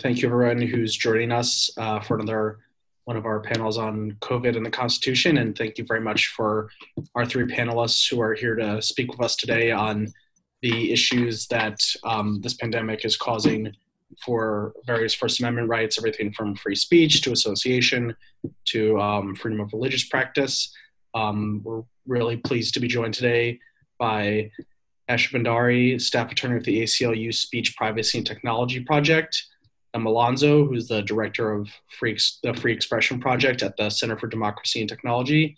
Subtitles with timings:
[0.00, 2.58] thank you everyone who's joining us uh, for another
[3.04, 5.38] one of our panels on COVID and the Constitution.
[5.38, 6.70] And thank you very much for
[7.14, 10.08] our three panelists who are here to speak with us today on
[10.62, 13.72] the issues that um, this pandemic is causing
[14.24, 18.14] for various First Amendment rights, everything from free speech to association
[18.66, 20.74] to um, freedom of religious practice.
[21.14, 23.60] Um, we're really pleased to be joined today
[23.98, 24.50] by
[25.08, 29.44] Esha Bhandari, staff attorney with the ACLU Speech Privacy and Technology Project,
[29.96, 34.26] Emma Llansó, who's the director of Free, the Free Expression Project at the Center for
[34.26, 35.56] Democracy and Technology,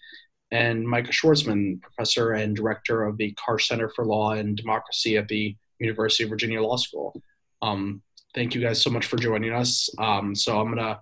[0.52, 5.27] and Micah Schwartzman, professor and director of the Karsh Center for Law and Democracy at
[5.27, 7.20] the University of Virginia Law School.
[7.62, 8.01] Um,
[8.32, 9.91] thank you guys so much for joining us.
[9.98, 11.01] Um, so I'm going to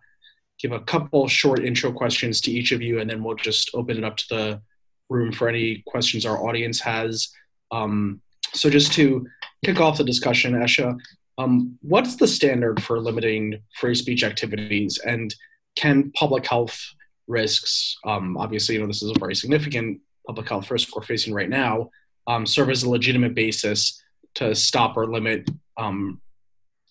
[0.58, 3.98] give a couple short intro questions to each of you, and then we'll just open
[3.98, 4.62] it up to the
[5.10, 7.28] room for any questions our audience has.
[7.70, 8.22] Um,
[8.54, 9.26] so just to
[9.62, 10.98] kick off the discussion, Esha,
[11.38, 15.34] um, what's the standard for limiting free speech activities, and
[15.76, 16.78] can public health
[17.26, 21.34] risks, um, obviously, you know, this is a very significant public health risk we're facing
[21.34, 21.90] right now,
[22.26, 24.02] um, serve as a legitimate basis
[24.34, 26.20] to stop or limit um,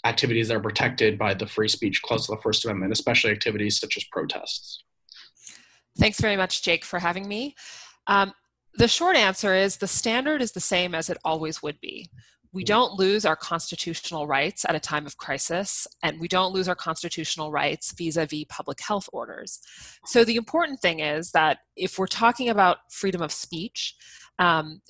[0.05, 3.79] activities that are protected by the free speech clause of the First Amendment, especially activities
[3.79, 4.83] such as protests?
[5.97, 7.55] Thanks very much, Jake, for having me.
[8.07, 8.33] Um,
[8.75, 12.09] the short answer is the standard is the same as it always would be
[12.55, 16.69] we don't lose our constitutional rights at a time of crisis, and we don't lose
[16.69, 19.59] our constitutional rights vis a vis public health orders.
[20.05, 23.93] So, the important thing is that if we're talking about freedom of speech,
[24.39, 24.81] um,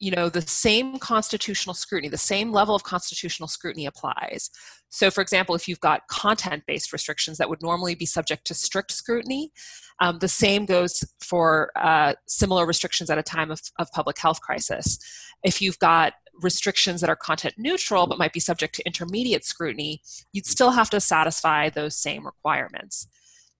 [0.00, 4.50] you know the same constitutional scrutiny the same level of constitutional scrutiny applies.
[4.90, 8.54] So for example if you've got content based restrictions that would normally be subject to
[8.54, 9.52] strict scrutiny
[10.00, 14.40] um, the same goes for uh, similar restrictions at a time of, of public health
[14.40, 14.98] crisis.
[15.42, 20.00] If you've got restrictions that are content neutral but might be subject to intermediate scrutiny
[20.32, 23.08] you'd still have to satisfy those same requirements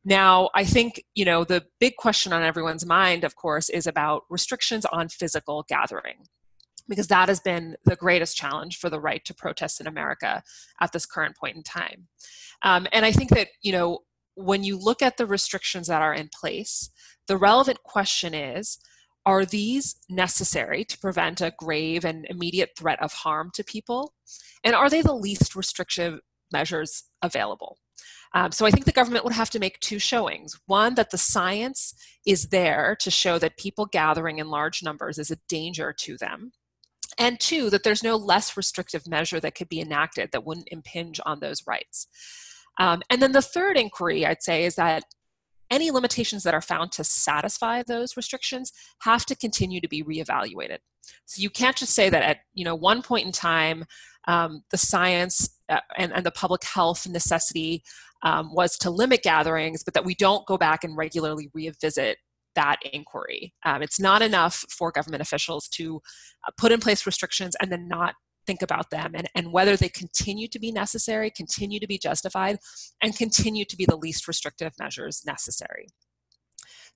[0.09, 4.23] now, I think, you know, the big question on everyone's mind, of course, is about
[4.31, 6.29] restrictions on physical gathering
[6.89, 10.45] because that has been the greatest challenge for the right to protest in America
[10.81, 12.07] at this current point in time.
[12.63, 13.99] Um, and I think that, you know,
[14.37, 16.89] when you look at the restrictions that are in place,
[17.27, 18.79] the relevant question is
[19.27, 24.15] are these necessary to prevent a grave and immediate threat of harm to people?
[24.65, 26.21] And are they the least restrictive
[26.53, 27.79] measures available?
[28.35, 30.59] Um, so I think the government would have to make two showings.
[30.67, 31.95] One, that the science
[32.25, 36.53] is there to show that people gathering in large numbers is a danger to them.
[37.19, 41.19] And two, that there's no less restrictive measure that could be enacted that wouldn't impinge
[41.25, 42.07] on those rights.
[42.79, 45.05] Um, and then the third inquiry, I'd say, is that
[45.71, 50.79] any limitations that are found to satisfy those restrictions have to continue to be reevaluated.
[51.25, 53.85] So you can't just say that at you know one point in time,
[54.29, 57.83] um, the science uh, and, and the public health necessity
[58.23, 62.19] um, was to limit gatherings, but that we don't go back and regularly revisit
[62.55, 63.55] that inquiry.
[63.65, 66.01] Um, it's not enough for government officials to
[66.47, 68.15] uh, put in place restrictions and then not
[68.47, 72.59] think about them and, and whether they continue to be necessary, continue to be justified,
[73.03, 75.89] and continue to be the least restrictive measures necessary.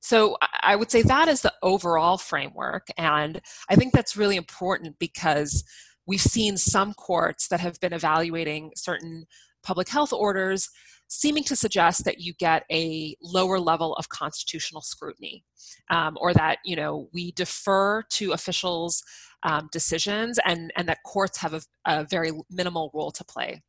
[0.01, 2.89] So I would say that is the overall framework.
[2.97, 5.63] And I think that's really important because
[6.07, 9.27] we've seen some courts that have been evaluating certain
[9.63, 10.69] public health orders
[11.11, 15.45] seeming to suggest that you get a lower level of constitutional scrutiny
[15.91, 19.03] um, or that you know we defer to officials
[19.43, 23.63] um, decisions and and that courts have a, a very minimal role to play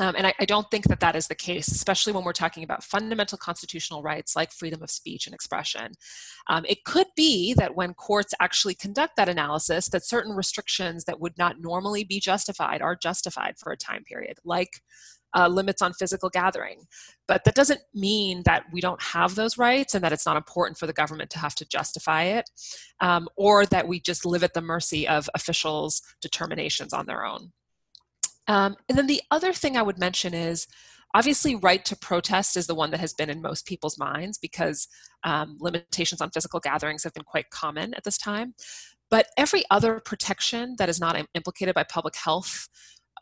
[0.00, 2.62] um, and I, I, don't think that that is the case, especially when we're talking
[2.62, 5.92] about fundamental constitutional rights like freedom of speech and expression.
[6.48, 11.20] Um, it could be that when courts actually conduct that analysis, that certain restrictions that
[11.20, 14.80] would not normally be justified are justified for a time period, like
[15.34, 16.82] uh, limits on physical gathering.
[17.26, 20.78] But that doesn't mean that we don't have those rights and that it's not important
[20.78, 22.48] for the government to have to justify it,
[23.00, 27.52] um, or that we just live at the mercy of officials' determinations on their own.
[28.46, 30.66] Um, and then the other thing I would mention is
[31.14, 34.88] obviously right to protest is the one that has been in most people's minds because
[35.24, 38.54] um, limitations on physical gatherings have been quite common at this time
[39.10, 42.68] but every other protection that is not implicated by public health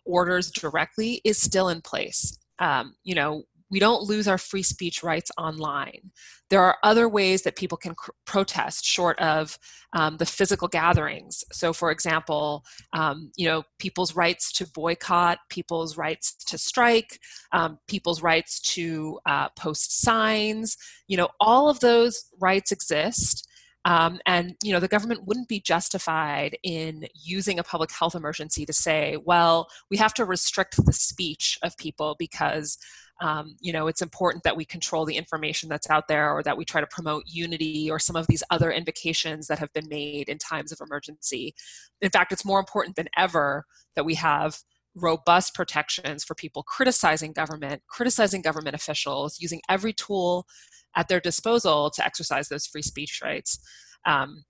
[0.06, 2.38] orders directly is still in place.
[2.58, 6.12] Um, you know, we don't lose our free speech rights online.
[6.50, 9.58] There are other ways that people can cr- protest short of
[9.92, 11.42] um, the physical gatherings.
[11.52, 17.18] So, for example, um, you know, people's rights to boycott, people's rights to strike,
[17.52, 20.76] um, people's rights to uh, post signs.
[21.08, 23.48] You know, all of those rights exist.
[23.86, 28.66] Um, and you know the government wouldn't be justified in using a public health emergency
[28.66, 32.78] to say, well, we have to restrict the speech of people because
[33.20, 36.56] um, you know it's important that we control the information that's out there or that
[36.56, 40.28] we try to promote unity or some of these other invocations that have been made
[40.28, 41.54] in times of emergency.
[42.02, 44.58] In fact it's more important than ever that we have
[44.96, 50.46] robust protections for people criticizing government criticizing government officials using every tool
[50.96, 53.60] at their disposal to exercise those free speech rights
[54.06, 54.44] um,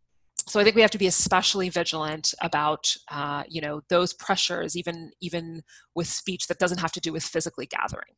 [0.48, 4.76] so I think we have to be especially vigilant about, uh, you know, those pressures,
[4.76, 5.62] even even
[5.94, 8.14] with speech that doesn't have to do with physically gathering.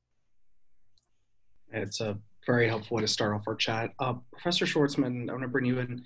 [1.73, 3.91] It's a very helpful way to start off our chat.
[3.99, 6.03] Uh, Professor Schwartzman, I want to bring you in.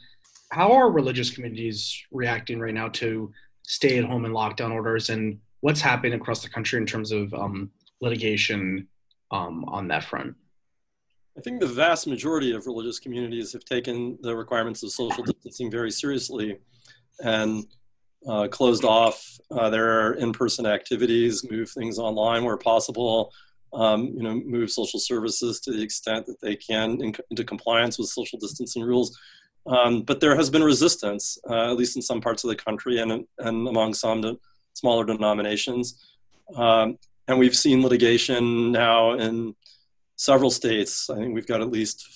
[0.53, 3.33] How are religious communities reacting right now to
[3.65, 7.33] stay at home and lockdown orders, and what's happening across the country in terms of
[7.35, 7.71] um,
[8.01, 8.87] litigation
[9.33, 10.37] um, on that front?
[11.37, 15.71] I think the vast majority of religious communities have taken the requirements of social distancing
[15.71, 16.59] very seriously
[17.21, 17.65] and
[18.29, 23.33] uh, closed off uh, their in-person activities, move things online where possible,
[23.73, 27.99] um, you know, move social services to the extent that they can in, into compliance
[27.99, 29.19] with social distancing rules.
[29.67, 33.01] Um, but there has been resistance, uh, at least in some parts of the country
[33.01, 34.37] and, and among some de-
[34.75, 35.99] smaller denominations.
[36.55, 39.55] Um, and we've seen litigation now in
[40.17, 41.11] several states.
[41.11, 42.09] I think we've got at least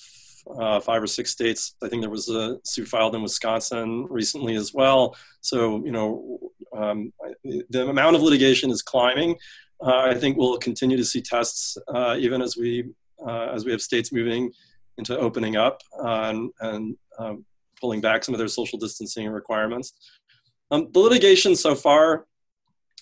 [0.59, 1.75] uh, five or six states.
[1.83, 5.15] I think there was a suit filed in Wisconsin recently as well.
[5.41, 6.39] So, you know,
[6.75, 7.11] um,
[7.43, 9.37] the amount of litigation is climbing.
[9.81, 12.85] Uh, I think we'll continue to see tests uh, even as we
[13.25, 14.51] uh, as we have states moving
[14.97, 17.45] into opening up and, and um,
[17.79, 19.93] pulling back some of their social distancing requirements.
[20.71, 22.25] Um, the litigation so far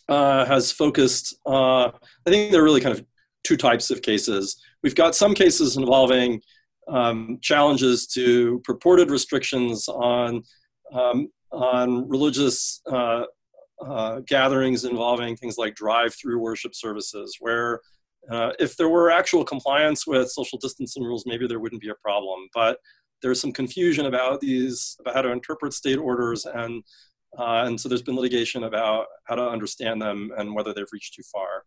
[0.08, 1.38] uh, has focused.
[1.46, 3.06] Uh, I think there are really kind of
[3.44, 4.62] two types of cases.
[4.86, 6.44] We've got some cases involving
[6.88, 10.44] um, challenges to purported restrictions on
[10.94, 13.24] um, on religious uh,
[13.84, 17.82] uh, gatherings involving things like drive-through worship services, where
[18.30, 21.96] uh, if there were actual compliance with social distancing rules, maybe there wouldn't be a
[21.96, 22.48] problem.
[22.54, 22.78] But
[23.24, 26.84] there's some confusion about these, about how to interpret state orders, and
[27.40, 31.16] uh, and so there's been litigation about how to understand them and whether they've reached
[31.16, 31.64] too far.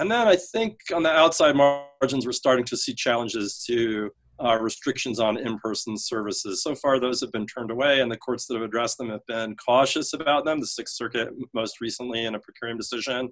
[0.00, 4.10] And then I think on the outside margins, we're starting to see challenges to
[4.42, 6.62] uh, restrictions on in-person services.
[6.62, 9.26] So far, those have been turned away, and the courts that have addressed them have
[9.26, 10.58] been cautious about them.
[10.58, 13.28] The Sixth Circuit, most recently, in a per curiam decision,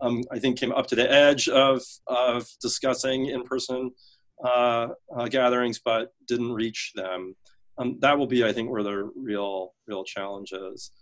[0.00, 3.90] um, I think came up to the edge of of discussing in-person
[4.42, 7.36] uh, uh, gatherings, but didn't reach them.
[7.76, 10.92] Um, that will be, I think, where the real real challenge is.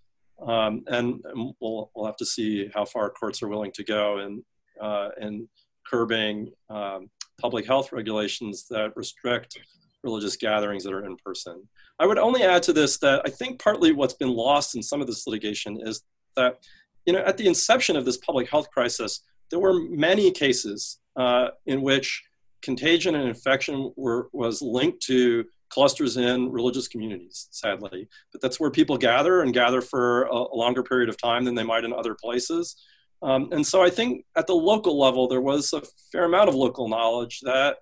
[0.45, 4.19] Um, and, and, we'll we'll have to see how far courts are willing to go
[4.19, 4.43] in
[4.81, 5.49] uh, in
[5.89, 7.11] curbing um,
[7.41, 9.59] public health regulations that restrict
[10.03, 11.67] religious gatherings that are in person.
[11.99, 15.01] I would only add to this that I think partly what's been lost in some
[15.01, 16.03] of this litigation is
[16.37, 16.59] that,
[17.07, 21.49] you know, at the inception of this public health crisis, there were many cases uh,
[21.67, 22.23] in which
[22.63, 28.09] contagion and infection were, was linked to clusters in religious communities, sadly.
[28.33, 31.55] But that's where people gather and gather for a, a longer period of time than
[31.55, 32.77] they might in other places.
[33.23, 35.83] Um, and so I think at the local level, there was a
[36.13, 37.79] fair amount of local knowledge that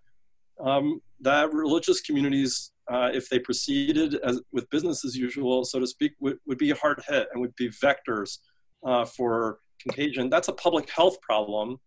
[0.61, 5.87] um, that religious communities, uh, if they proceeded as, with business as usual, so to
[5.87, 8.38] speak, would, would be hard hit and would be vectors
[8.84, 10.31] uh, for contagion.
[10.31, 11.79] That's a public health problem.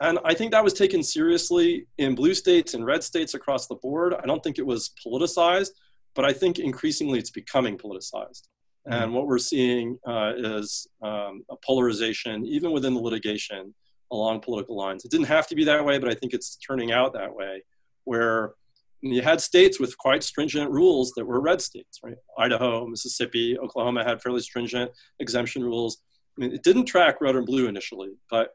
[0.00, 3.76] And I think that was taken seriously in blue states and red states across the
[3.76, 4.14] board.
[4.14, 5.70] I don't think it was politicized,
[6.14, 8.42] but I think increasingly it's becoming politicized.
[8.86, 13.74] And what we're seeing uh, is um, a polarization, even within the litigation,
[14.12, 15.04] along political lines.
[15.04, 17.62] It didn't have to be that way, but I think it's turning out that way,
[18.04, 18.54] where
[19.00, 22.16] you had states with quite stringent rules that were red states, right?
[22.38, 26.02] Idaho, Mississippi, Oklahoma had fairly stringent exemption rules.
[26.36, 28.50] I mean, it didn't track red or blue initially, but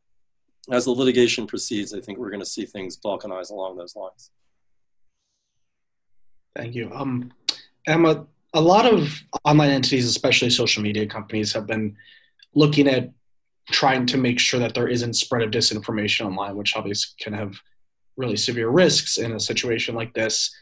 [0.72, 4.32] as the litigation proceeds, I think we're going to see things balkanize along those lines.
[6.56, 6.92] Thank you.
[6.94, 7.32] Um,
[7.88, 11.96] Emma, a lot of online entities, especially social media companies, have been
[12.56, 13.12] looking at
[13.70, 17.60] trying to make sure that there isn't spread of disinformation online, which obviously can have
[18.18, 20.54] really severe risks in a situation like this.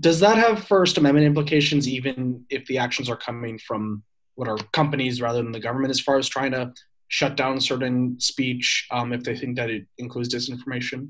[0.00, 4.02] Does that have First Amendment implications, even if the actions are coming from
[4.34, 6.72] what are companies rather than the government, as far as trying to
[7.08, 11.08] shut down certain speech um, if they think that it includes disinformation?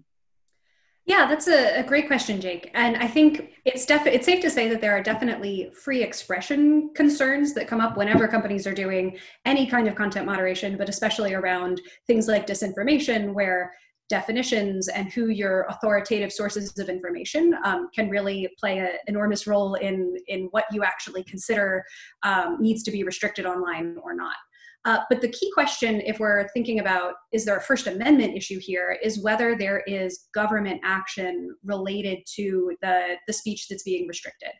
[1.08, 2.70] Yeah, that's a, a, great question, Jake.
[2.74, 6.90] And I think it's def- it's safe to say that there are definitely free expression
[6.94, 11.32] concerns that come up whenever companies are doing any kind of content moderation, but especially
[11.32, 13.72] around things like disinformation, where
[14.10, 19.76] definitions and who your authoritative sources of information um, can really play an enormous role
[19.76, 21.82] in, in what you actually consider
[22.22, 24.36] um, needs to be restricted online or not.
[24.88, 28.58] Uh, but the key question, if we're thinking about is there a First Amendment issue
[28.58, 34.54] here, is whether there is government action related to the, the speech that's being restricted.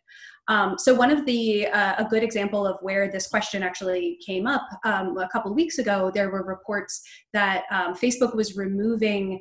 [0.48, 4.46] Um, so one of the uh, a good example of where this question actually came
[4.46, 7.00] up um, a couple of weeks ago, there were reports
[7.32, 9.40] that um, Facebook was removing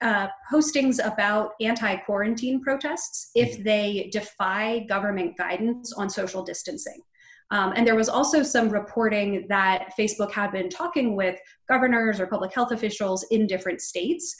[0.00, 3.62] uh, postings about anti-quarantine protests if mm-hmm.
[3.64, 7.00] they defy government guidance on social distancing.
[7.50, 11.38] Um, and there was also some reporting that Facebook had been talking with
[11.68, 14.36] governors or public health officials in different states.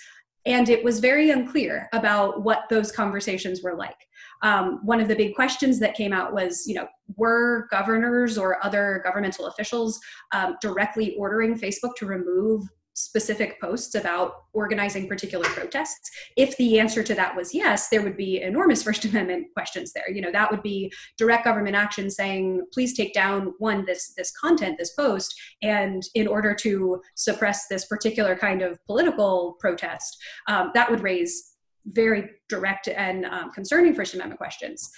[0.47, 3.97] And it was very unclear about what those conversations were like.
[4.43, 8.65] Um, one of the big questions that came out was, you know, were governors or
[8.65, 10.01] other governmental officials
[10.33, 12.63] um, directly ordering Facebook to remove
[13.05, 18.17] specific posts about organizing particular protests if the answer to that was yes there would
[18.17, 20.11] be enormous first amendment questions there.
[20.11, 24.33] You know that would be direct government action saying please take down one this this
[24.33, 30.17] content this post and in order to suppress this particular kind of political protest
[30.49, 34.91] um, that would raise very direct and um, concerning first amendment questions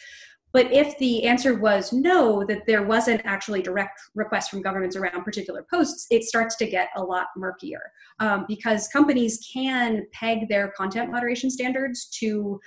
[0.52, 5.24] but if the answer was no, that there wasn't actually direct requests from governments around
[5.24, 7.90] particular posts, it starts to get a lot murkier
[8.20, 12.60] um, because companies can peg their content moderation standards to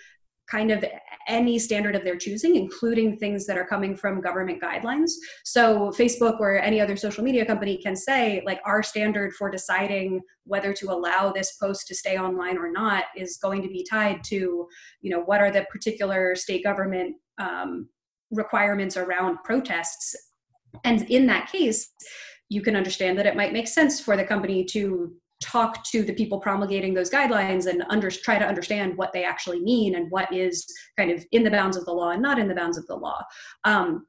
[0.48, 0.86] kind of
[1.28, 5.12] any standard of their choosing, including things that are coming from government guidelines.
[5.44, 10.22] So Facebook or any other social media company can say, like, our standard for deciding
[10.44, 14.24] whether to allow this post to stay online or not is going to be tied
[14.26, 14.68] to,
[15.02, 17.90] you know, what are the particular state government um,
[18.32, 20.16] requirements around protests.
[20.84, 21.92] And in that case,
[22.50, 26.14] you can understand that it might make sense for the company to talk to the
[26.14, 30.32] people promulgating those guidelines and under, try to understand what they actually mean and what
[30.34, 30.66] is
[30.98, 32.96] kind of in the bounds of the law and not in the bounds of the
[32.96, 33.22] law.
[33.64, 34.06] Um,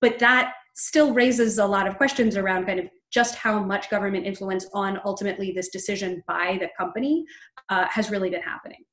[0.00, 4.26] but that still raises a lot of questions around kind of just how much government
[4.26, 7.24] influence on ultimately this decision by the company
[7.70, 8.84] uh, has really been happening.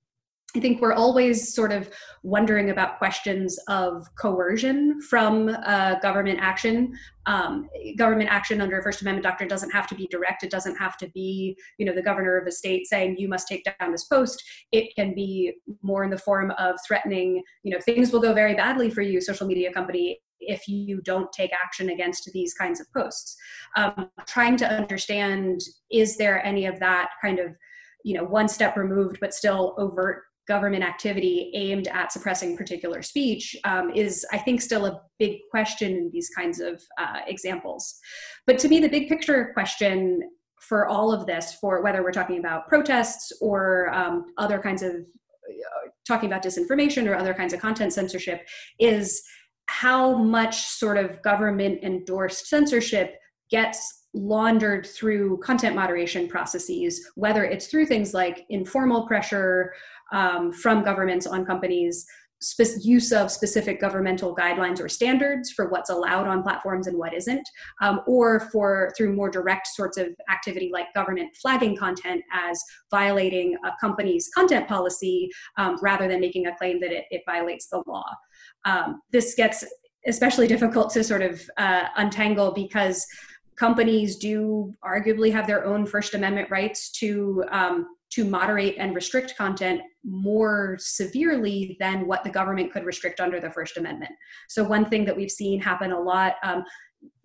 [0.55, 1.89] I think we're always sort of
[2.23, 6.93] wondering about questions of coercion from uh, government action.
[7.25, 10.43] Um, government action under a First Amendment doctrine doesn't have to be direct.
[10.43, 13.47] It doesn't have to be, you know, the governor of a state saying you must
[13.47, 14.41] take down this post.
[14.71, 18.55] It can be more in the form of threatening, you know, things will go very
[18.55, 22.91] badly for you, social media company, if you don't take action against these kinds of
[22.93, 23.35] posts.
[23.75, 25.59] Um, trying to understand
[25.91, 27.55] is there any of that kind of
[28.03, 33.55] you know one step removed but still overt government activity aimed at suppressing particular speech
[33.63, 37.95] um, is, I think, still a big question in these kinds of uh, examples.
[38.45, 40.21] But to me, the big picture question
[40.59, 44.91] for all of this, for whether we're talking about protests or um, other kinds of
[44.93, 48.47] uh, talking about disinformation or other kinds of content censorship,
[48.79, 49.21] is
[49.67, 53.15] how much sort of government endorsed censorship
[53.49, 59.73] gets laundered through content moderation processes, whether it's through things like informal pressure
[60.11, 62.05] um, from governments on companies
[62.41, 67.13] spe- use of specific governmental guidelines or standards for what's allowed on platforms and what
[67.13, 67.47] isn't,
[67.81, 73.55] um, or for through more direct sorts of activity like government flagging content as violating
[73.65, 77.83] a company's content policy um, rather than making a claim that it, it violates the
[77.87, 78.05] law.
[78.65, 79.63] Um, this gets
[80.07, 83.05] especially difficult to sort of uh, untangle because
[83.55, 89.35] companies do arguably have their own First Amendment rights to um, to moderate and restrict
[89.37, 94.11] content more severely than what the government could restrict under the First Amendment.
[94.47, 96.63] So one thing that we've seen happen a lot, um,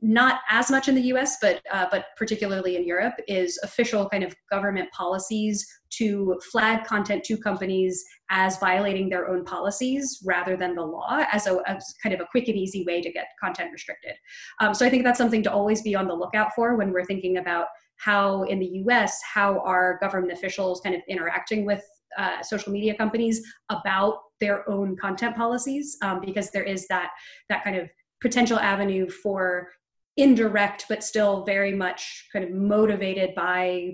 [0.03, 4.25] not as much in the U.S., but uh, but particularly in Europe, is official kind
[4.25, 10.75] of government policies to flag content to companies as violating their own policies rather than
[10.75, 13.71] the law, as a as kind of a quick and easy way to get content
[13.73, 14.15] restricted.
[14.61, 17.05] Um, so I think that's something to always be on the lookout for when we're
[17.05, 17.67] thinking about
[18.01, 21.85] how in the US, how are government officials kind of interacting with
[22.19, 27.11] uh, social media companies about their own content policies, um, because there is that
[27.49, 27.89] that kind of
[28.21, 29.69] potential avenue for
[30.17, 33.93] indirect but still very much kind of motivated by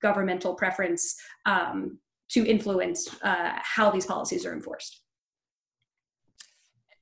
[0.00, 1.98] governmental preference um,
[2.28, 5.02] to influence uh, how these policies are enforced.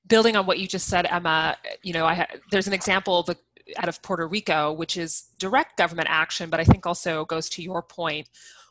[0.06, 3.26] Building on what you just said emma you know I ha- there's an example of
[3.26, 3.36] the
[3.76, 7.62] out of Puerto Rico, which is direct government action, but I think also goes to
[7.62, 8.28] your point,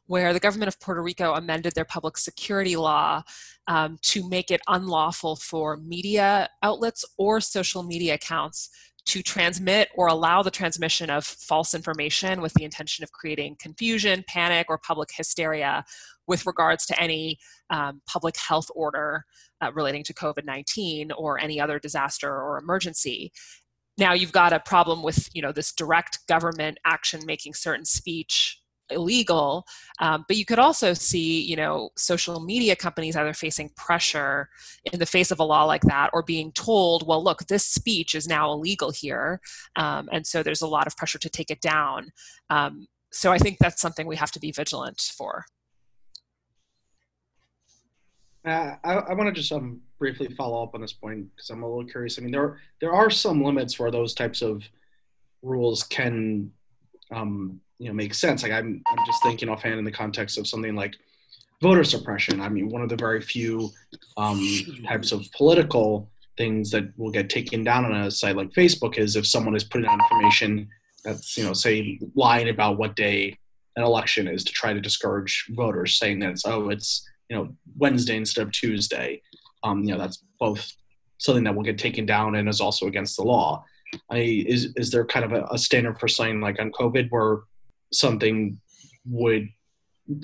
[0.08, 3.24] where the government of Puerto Rico amended their public security law
[3.68, 8.70] um, to make it unlawful for media outlets or social media accounts
[9.06, 14.24] to transmit or allow the transmission of false information with the intention of creating confusion,
[14.28, 15.84] panic, or public hysteria
[16.28, 17.38] with regards to any
[17.70, 19.26] um, public health order
[19.62, 23.32] uh, relating to COVID 19 or any other disaster or emergency.
[23.98, 28.60] Now you've got a problem with you know this direct government action making certain speech
[28.90, 29.66] illegal
[30.00, 34.50] um, but you could also see you know social media companies either facing pressure
[34.92, 38.14] in the face of a law like that or being told well look this speech
[38.14, 39.40] is now illegal here
[39.76, 42.12] um, and so there's a lot of pressure to take it down.
[42.50, 45.46] Um, so i think that's something we have to be vigilant for.
[48.46, 51.64] Uh, I, I want to just um, briefly follow up on this point because I'm
[51.64, 52.20] a little curious.
[52.20, 54.62] I mean, there there are some limits where those types of
[55.42, 56.52] rules can
[57.10, 58.44] um, you know make sense.
[58.44, 60.96] Like I'm I'm just thinking offhand in the context of something like
[61.62, 62.42] voter suppression.
[62.42, 63.70] I mean, one of the very few
[64.18, 64.46] um,
[64.86, 69.16] types of political things that will get taken down on a site like Facebook is
[69.16, 70.68] if someone is putting out information
[71.06, 73.38] that's you know say lying about what day
[73.78, 77.56] an election is to try to discourage voters, saying that it's oh it's you know
[77.78, 79.22] Wednesday instead of Tuesday.
[79.64, 80.72] Um, you know that's both
[81.18, 83.64] something that will get taken down and is also against the law.
[84.10, 87.42] I, is is there kind of a, a standard for saying like on COVID where
[87.92, 88.60] something
[89.06, 89.48] would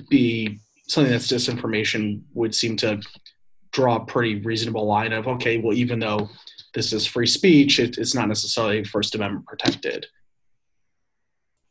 [0.08, 3.00] be something that's disinformation would seem to
[3.72, 6.28] draw a pretty reasonable line of okay well even though
[6.74, 10.06] this is free speech it, it's not necessarily first amendment protected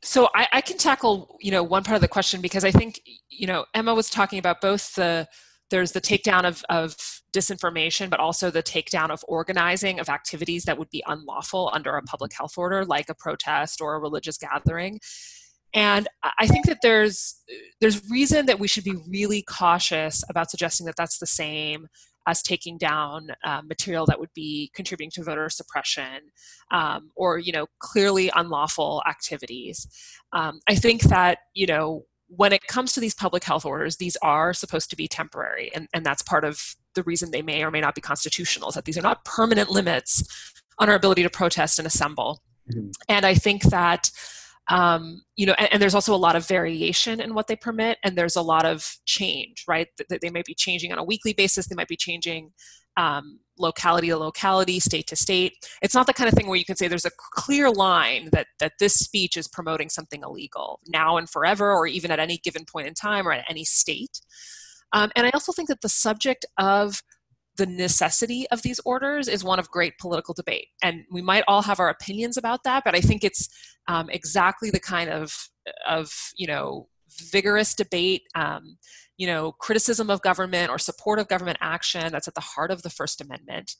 [0.01, 3.01] so I, I, can tackle you know one part of the question because i think
[3.29, 5.27] you know emma was talking about both the
[5.69, 6.95] there's the takedown of, of
[7.31, 12.01] disinformation but also the takedown of organizing of activities that would be unlawful under a
[12.03, 15.00] public health order like a protest or a religious gathering.
[15.74, 16.07] And
[16.38, 17.41] i think that there's
[17.79, 21.88] there's reason that we should be really cautious about suggesting that that's the same
[22.27, 26.31] as taking down uh, material that would be contributing to voter suppression
[26.71, 29.88] um, or you know clearly unlawful activities.
[30.33, 34.17] Um, i think that you know when it comes to these public health orders these
[34.21, 37.71] are supposed to be temporary and, and that's part of the reason they may or
[37.71, 40.24] may not be constitutional is that these are not permanent limits
[40.77, 42.89] on our ability to protest and assemble mm-hmm.
[43.07, 44.09] and i think that
[44.69, 47.98] um, you know, and, and, there's also a lot of variation in what they permit,
[48.03, 49.88] and there's a lot of change, right?
[50.09, 52.51] That they might be changing on a weekly basis, they might be changing
[52.99, 55.53] um, locality to locality, state to state.
[55.81, 58.47] It's not the kind of thing where you can say there's a clear line that
[58.59, 62.65] that this speech is promoting something illegal now and forever, or even at any given
[62.65, 64.15] point in time, or at any state.
[64.91, 67.01] Um, and I also think that the subject of
[67.57, 70.67] the necessity of these orders is one of great political debate.
[70.81, 73.49] And we might all have our opinions about that, but I think it's
[73.88, 75.35] um, exactly the kind of,
[75.88, 76.88] of, you know,
[77.32, 78.78] vigorous debate, um,
[79.17, 82.82] you know, criticism of government or support of government action that's at the heart of
[82.84, 83.76] the First Amendment.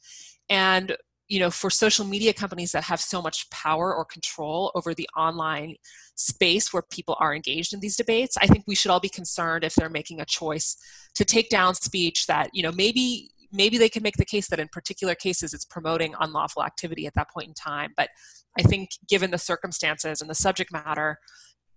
[0.50, 0.96] And
[1.28, 5.08] you know for social media companies that have so much power or control over the
[5.15, 5.76] online
[6.15, 9.63] space where people are engaged in these debates i think we should all be concerned
[9.63, 10.76] if they're making a choice
[11.13, 14.60] to take down speech that you know maybe maybe they can make the case that
[14.60, 17.92] in particular cases it's promoting unlawful activity at that point in time.
[17.98, 18.10] But
[18.58, 21.18] I think given the circumstances and the subject matter,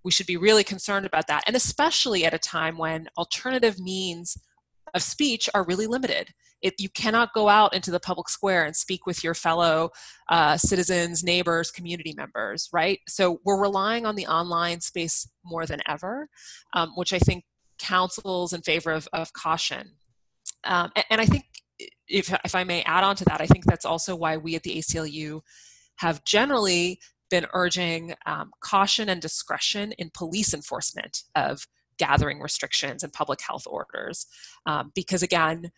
[0.05, 1.45] we should be really concerned about that.
[1.47, 4.37] And especially at a time when alternative means
[4.95, 6.35] of speech are really limited.
[6.61, 9.91] If you cannot go out into the public square and speak with your fellow
[10.29, 13.01] uh, citizens, neighbors, community members, right?
[13.09, 16.29] So we're relying on the online space more than ever,
[16.75, 17.45] um, which I think
[17.79, 19.93] counsels in favor of, of caution.
[20.65, 21.45] Um, and, and, I think
[22.07, 24.63] if, if I may add on to that, I think that's also why we at
[24.63, 25.41] the ACLU
[25.97, 27.01] have generally
[27.33, 31.67] been urging um, caution and discretion in police enforcement of
[31.99, 34.27] gathering restrictions and public health orders.
[34.67, 35.71] Um, because again,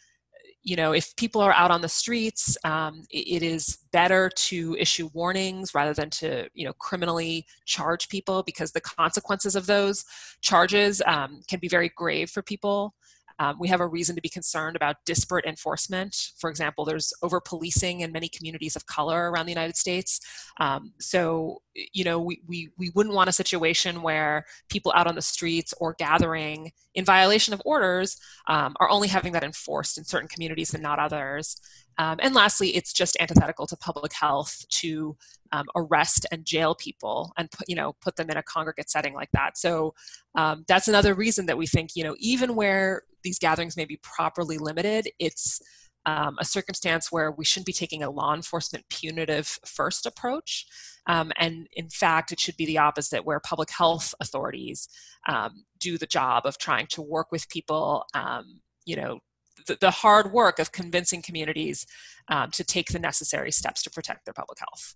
[0.65, 5.11] you know, if people are out on the streets, um, it, is better to issue
[5.13, 10.05] warnings rather than to, you know, criminally charge people because the consequences of those
[10.41, 12.95] charges um, can be very grave for people.
[13.39, 16.33] Um, we have a reason to be concerned about disparate enforcement.
[16.39, 20.21] For example, there's over policing in many communities of color around the United States.
[20.61, 25.15] Um, so, you know, we, we, we wouldn't want a situation where people out on
[25.15, 28.17] the streets or gathering in violation of orders
[28.47, 31.61] um, are only having that enforced in certain communities and not others.
[31.99, 35.17] Um, and lastly, it's just antithetical to public health to
[35.53, 39.15] um, arrest and jail people and put, you know put them in a congregate setting
[39.15, 39.57] like that.
[39.57, 39.95] So
[40.35, 43.99] um, that's another reason that we think you know even where these gatherings may be
[44.03, 45.61] properly limited, it's
[46.07, 50.67] um, a circumstance where we shouldn't be taking a law enforcement punitive first approach.
[51.07, 54.89] Um, and in fact, it should be the opposite, where public health authorities
[55.29, 59.21] um, do the job of trying to work with people, um, you know,
[59.67, 61.87] the, the, hard work of convincing communities
[62.29, 64.95] um, to take the necessary steps to protect their public health.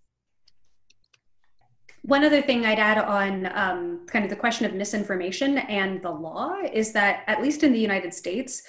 [2.03, 6.11] One other thing I'd add on um, kind of the question of misinformation and the
[6.11, 8.63] law is that, at least in the United States,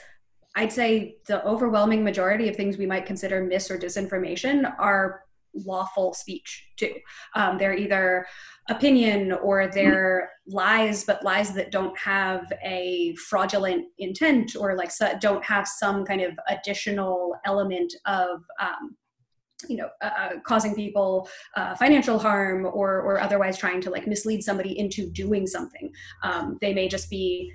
[0.56, 5.22] I'd say the overwhelming majority of things we might consider mis or disinformation are
[5.54, 6.94] lawful speech too.
[7.36, 8.26] Um, they're either
[8.70, 15.44] opinion or they're lies, but lies that don't have a fraudulent intent or like don't
[15.44, 18.96] have some kind of additional element of um,
[19.68, 24.08] you know uh, uh, causing people uh, financial harm or or otherwise trying to like
[24.08, 25.92] mislead somebody into doing something
[26.24, 27.52] um, they may just be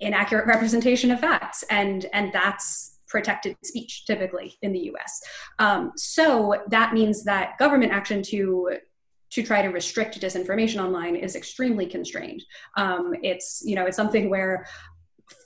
[0.00, 5.20] inaccurate representation of facts and and that's protected speech typically in the us
[5.58, 8.78] um, so that means that government action to
[9.32, 12.44] to try to restrict disinformation online is extremely constrained.
[12.76, 14.66] Um, it's you know it's something where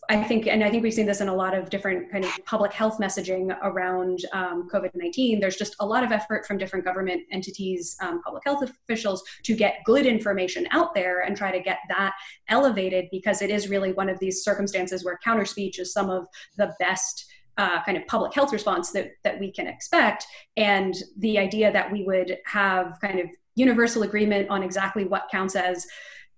[0.09, 2.31] I think, and I think we've seen this in a lot of different kind of
[2.45, 5.41] public health messaging around um, COVID 19.
[5.41, 9.55] There's just a lot of effort from different government entities, um, public health officials to
[9.55, 12.15] get good information out there and try to get that
[12.49, 16.27] elevated because it is really one of these circumstances where counter speech is some of
[16.57, 17.27] the best.
[17.59, 20.27] Uh, kind of public health response that, that we can expect.
[20.59, 25.57] And the idea that we would have kind of universal agreement on exactly what counts
[25.57, 25.87] as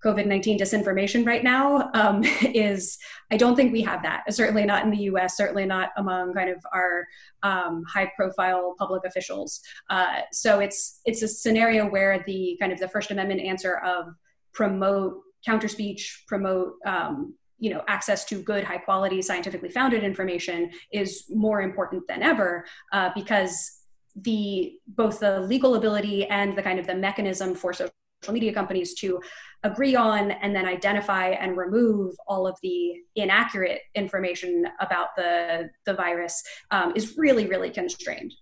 [0.04, 2.98] COVID 19 disinformation right now um, is,
[3.30, 4.32] I don't think we have that.
[4.32, 7.06] Certainly not in the US, certainly not among kind of our
[7.42, 9.61] um, high profile public officials.
[9.90, 14.14] Uh, so it's, it's a scenario where the kind of the First Amendment answer of
[14.52, 20.70] promote counter speech, promote um, you know access to good high quality scientifically founded information
[20.92, 23.82] is more important than ever uh, because
[24.22, 27.92] the both the legal ability and the kind of the mechanism for social
[28.31, 29.20] media companies to
[29.64, 35.94] agree on and then identify and remove all of the inaccurate information about the, the
[35.94, 38.33] virus um, is really, really constrained.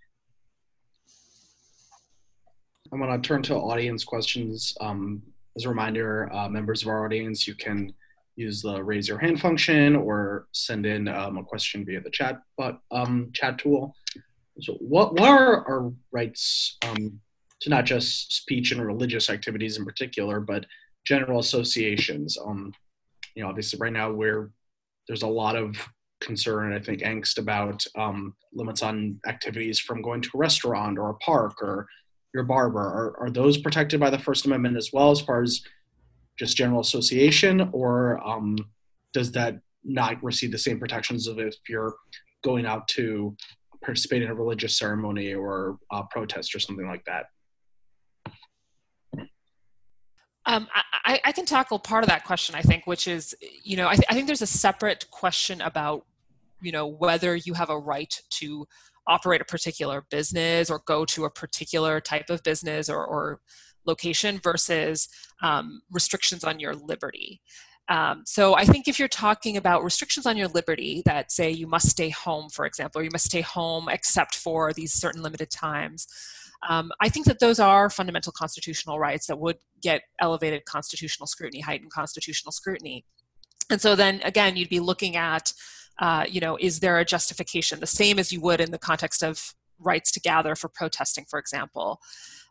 [2.93, 4.77] I'm going to turn to audience questions.
[4.81, 5.23] Um,
[5.57, 7.93] as a reminder, uh, members of our audience, you can
[8.37, 12.43] use the raise your hand function or send in um, a question via the chat
[12.59, 13.95] but um, chat tool.
[14.61, 17.21] So, what, what are our rights um,
[17.61, 20.67] to not just speech and religious activities in particular, but
[21.07, 22.37] general associations.
[22.39, 22.73] Um,
[23.35, 24.51] you know, obviously, right now we're
[25.09, 25.77] there's a lot of
[26.21, 31.11] concern, I think, angst about um, limits on activities from going to a restaurant or
[31.11, 31.87] a park or
[32.35, 32.81] your barber.
[32.81, 35.63] Are, are those protected by the First Amendment as well, as far as
[36.39, 38.57] just general association, or um,
[39.13, 41.95] does that not receive the same protections of if you're
[42.45, 43.37] going out to
[43.83, 47.27] participate in a religious ceremony or a protest or something like that?
[50.47, 50.69] Um,
[51.05, 53.95] I, I, can tackle part of that question, I think, which is, you know, I,
[53.95, 56.07] th- I, think there's a separate question about,
[56.63, 58.67] you know, whether you have a right to
[59.09, 63.41] operate a particular business or go to a particular type of business or, or
[63.87, 65.09] location versus
[65.43, 67.41] um, restrictions on your liberty.
[67.89, 71.69] Um, so I think if you're talking about restrictions on your liberty that say you
[71.69, 75.51] must stay home, for example, or you must stay home except for these certain limited
[75.51, 76.09] times,
[76.69, 81.61] um, I think that those are fundamental constitutional rights that would get elevated constitutional scrutiny,
[81.61, 83.05] heightened constitutional scrutiny.
[83.71, 85.53] And so then again, you'd be looking at,
[85.99, 89.23] uh, you know, is there a justification, the same as you would in the context
[89.23, 92.01] of rights to gather for protesting, for example.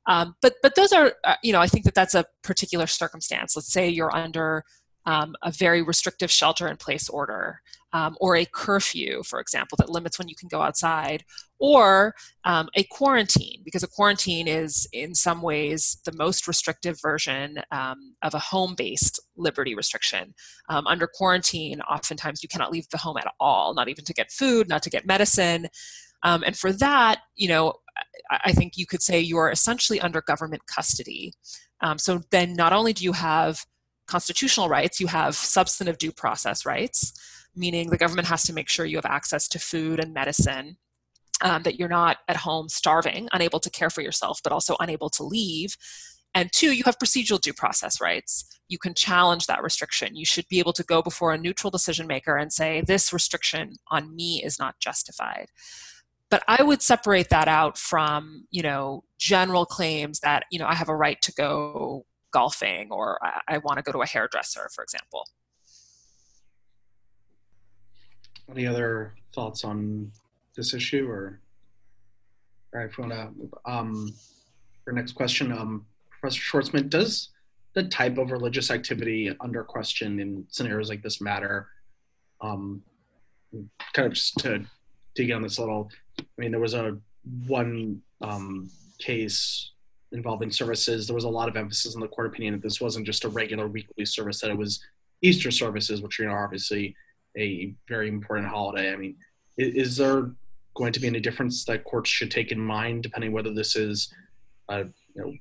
[0.08, 3.56] Um, but but those are, uh, you know, I think that that's a particular circumstance.
[3.56, 4.63] Let's say you're under
[5.06, 7.62] um, a very restrictive shelter in place order
[7.94, 11.24] um, or a curfew, for example, that limits when you can go outside,
[11.60, 12.13] or
[12.44, 18.15] um, a quarantine, because a quarantine is in some ways the most restrictive version um,
[18.22, 20.34] of a home based liberty restriction.
[20.68, 24.30] Um, under quarantine, oftentimes you cannot leave the home at all, not even to get
[24.30, 25.68] food, not to get medicine.
[26.24, 27.76] Um, and for that, you know,
[28.30, 31.32] I think you could say you're essentially under government custody.
[31.82, 33.65] Um, so then not only do you have
[34.08, 37.13] constitutional rights, you have substantive due process rights,
[37.56, 40.78] meaning the government has to make sure you have access to food and medicine,
[41.41, 45.10] um, that you're not at home starving, unable to care for yourself, but also unable
[45.10, 45.76] to leave.
[46.34, 48.46] And two, you have procedural due process rights.
[48.68, 50.15] You can challenge that restriction.
[50.15, 53.74] You should be able to go before a neutral decision maker and say, this restriction
[53.89, 55.48] on me is not justified.
[56.30, 60.76] But I would separate that out from, you know, general claims that, you know, I
[60.76, 64.69] have a right to go golfing or I, I want to go to a hairdresser,
[64.76, 65.24] for example.
[68.52, 70.12] Any other thoughts on
[70.56, 71.39] this issue or?
[72.74, 73.32] All right, Fiona,
[73.65, 74.13] um,
[74.84, 77.30] for next question, um, Professor Schwartzman, does
[77.74, 81.69] the type of religious activity under question in scenarios like this matter?
[82.41, 82.84] Um,
[83.93, 84.65] kind of just to
[85.15, 86.98] dig on this a little, I mean, there was a
[87.48, 88.69] one um,
[89.00, 89.71] case
[90.15, 93.06] involving services, there was a lot of emphasis in the court opinion that this wasn't
[93.06, 94.84] just a regular weekly service, that it was
[95.21, 96.95] Easter services, which are obviously
[97.38, 98.91] a very important holiday.
[98.91, 99.15] I mean,
[99.58, 100.32] is there
[100.75, 104.13] going to be any difference that courts should take in mind, depending whether this is
[104.69, 105.34] a you know,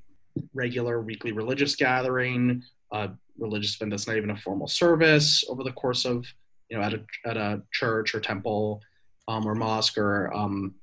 [0.53, 5.71] regular weekly religious gathering, a religious event that's not even a formal service over the
[5.71, 6.25] course of,
[6.69, 8.81] you know, at a, at a church or temple
[9.27, 10.73] um, or mosque, or um,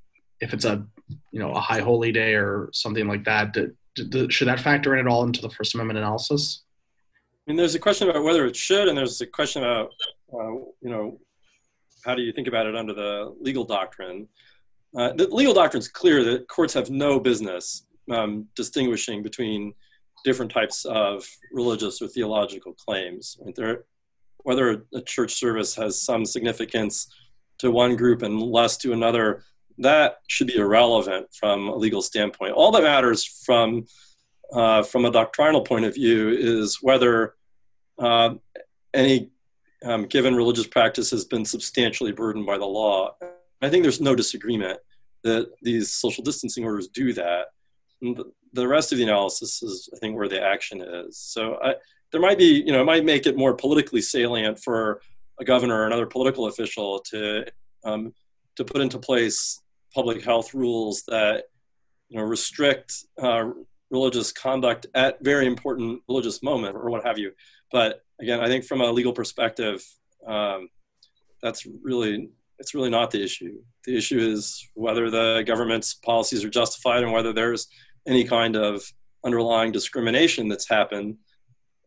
[0.41, 0.85] if it's a,
[1.31, 4.95] you know, a high holy day or something like that, do, do, should that factor
[4.95, 6.63] in at all into the First Amendment analysis?
[7.07, 9.91] I mean, there's a question about whether it should, and there's a question about,
[10.33, 11.19] uh, you know,
[12.05, 14.29] how do you think about it under the legal doctrine?
[14.97, 19.73] Uh, the legal doctrine is clear that courts have no business um, distinguishing between
[20.25, 23.39] different types of religious or theological claims.
[23.41, 23.79] Right?
[24.45, 27.09] whether a church service has some significance
[27.59, 29.45] to one group and less to another,
[29.79, 32.53] that should be irrelevant from a legal standpoint.
[32.53, 33.87] All that matters from
[34.53, 37.35] uh, from a doctrinal point of view is whether
[37.99, 38.35] uh,
[38.93, 39.31] any
[39.85, 43.17] um, given religious practice has been substantially burdened by the law.
[43.63, 44.79] I think there's no disagreement
[45.23, 47.47] that these social distancing orders do that.
[48.01, 51.17] The, the, rest of the analysis is, I think, where the action is.
[51.17, 51.75] So I,
[52.11, 55.01] there might be, you know, it might make it more politically salient for
[55.41, 57.47] a governor or another political official to
[57.85, 58.13] um,
[58.57, 59.62] to put into place
[59.95, 61.45] public health rules that
[62.09, 63.51] you know restrict uh,
[63.91, 67.33] religious conduct at very important religious moment or what have you.
[67.71, 69.85] But again, I think from a legal perspective,
[70.27, 70.69] um,
[71.43, 73.59] that's really it's really not the issue.
[73.85, 77.69] The issue is whether the government's policies are justified and whether there's
[78.07, 78.83] any kind of
[79.25, 81.17] underlying discrimination that's happened.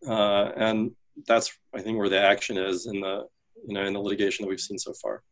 [0.08, 0.92] Uh, and
[1.28, 3.28] that's I think where the action is in the
[3.68, 5.24] you know in the litigation that we've seen so far.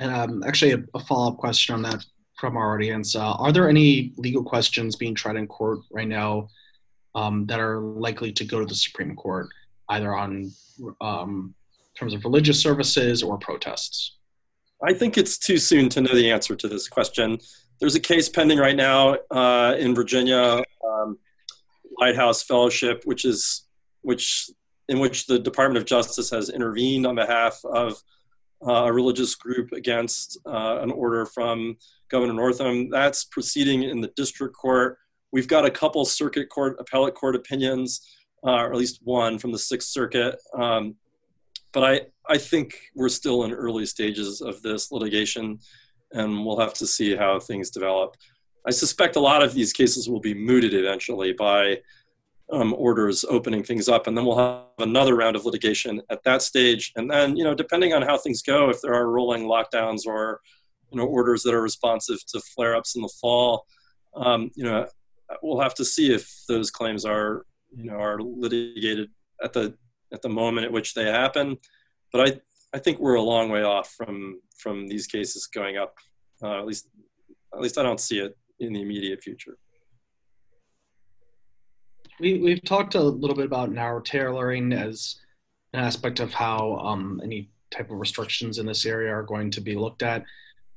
[0.00, 2.04] And um, actually, a, a follow up question on that
[2.38, 3.14] from our audience.
[3.14, 6.48] Uh, are there any legal questions being tried in court right now
[7.14, 9.48] um, that are likely to go to the Supreme Court,
[9.90, 10.50] either on
[11.02, 11.54] um,
[11.94, 14.16] terms of religious services or protests?
[14.82, 17.38] I think it's too soon to know the answer to this question.
[17.78, 21.18] There's a case pending right now uh, in Virginia, um,
[21.98, 23.66] Lighthouse Fellowship, which is
[24.00, 24.48] which
[24.88, 28.02] in which the Department of Justice has intervened on behalf of
[28.66, 31.76] uh, a religious group against uh, an order from
[32.08, 32.90] Governor Northam.
[32.90, 34.98] That's proceeding in the district court.
[35.32, 38.00] We've got a couple circuit court, appellate court opinions,
[38.44, 40.36] uh, or at least one from the Sixth Circuit.
[40.54, 40.96] Um,
[41.72, 45.60] but I, I think we're still in early stages of this litigation,
[46.12, 48.16] and we'll have to see how things develop.
[48.66, 51.78] I suspect a lot of these cases will be mooted eventually by
[52.52, 56.42] um, orders opening things up, and then we'll have another round of litigation at that
[56.42, 56.92] stage.
[56.96, 60.40] And then, you know, depending on how things go, if there are rolling lockdowns or
[60.90, 63.66] you know orders that are responsive to flare-ups in the fall,
[64.14, 64.86] um, you know,
[65.42, 69.10] we'll have to see if those claims are you know are litigated
[69.42, 69.74] at the
[70.12, 71.56] at the moment at which they happen.
[72.12, 72.40] But I
[72.74, 75.94] I think we're a long way off from from these cases going up.
[76.42, 76.88] Uh, at least
[77.54, 79.56] at least I don't see it in the immediate future.
[82.20, 85.16] We, we've talked a little bit about narrow tailoring as
[85.72, 89.60] an aspect of how um, any type of restrictions in this area are going to
[89.60, 90.24] be looked at.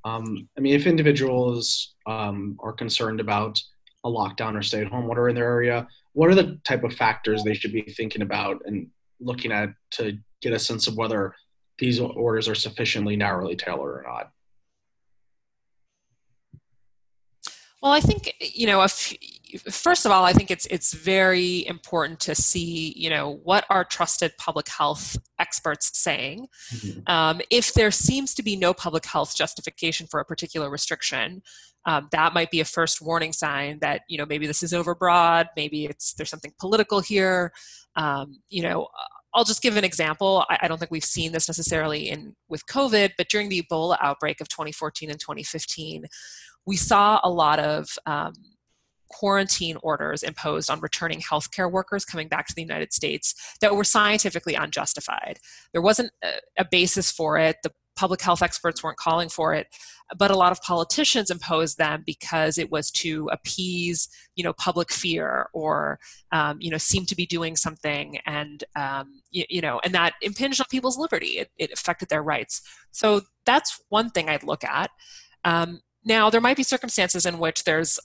[0.05, 3.59] Um, I mean, if individuals um, are concerned about
[4.05, 6.93] a lockdown or stay at home order in their area, what are the type of
[6.93, 8.87] factors they should be thinking about and
[9.19, 11.33] looking at to get a sense of whether
[11.79, 14.31] these orders are sufficiently narrowly tailored or not?
[17.81, 19.13] Well, I think you know, if,
[19.57, 23.83] first of all, I think it's it's very important to see you know what are
[23.83, 26.47] trusted public health experts saying.
[26.73, 27.11] Mm-hmm.
[27.11, 31.41] Um, if there seems to be no public health justification for a particular restriction,
[31.85, 35.47] um, that might be a first warning sign that you know maybe this is overbroad,
[35.55, 37.53] maybe it's there's something political here.
[37.95, 38.87] Um, you know,
[39.33, 40.45] I'll just give an example.
[40.49, 43.97] I, I, don't think we've seen this necessarily in with COVID, but during the Ebola
[44.01, 46.05] outbreak of 2014 and 2015
[46.65, 48.33] we saw a lot of um,
[49.13, 53.83] quarantine orders imposed on returning healthcare workers coming back to the United States that were
[53.83, 55.39] scientifically unjustified.
[55.71, 56.11] There wasn't
[56.57, 57.57] a, basis for it.
[57.61, 59.67] The public health experts weren't calling for it
[60.17, 64.91] but a lot of politicians imposed them because it was to appease you know public
[64.91, 65.99] fear or
[66.31, 70.13] um, you know seem to be doing something and um, you, you, know and that
[70.23, 74.63] impinged on people's liberty it, it, affected their rights so that's one thing i'd look
[74.63, 74.89] at
[75.45, 77.99] um, now, there might be circumstances in which there's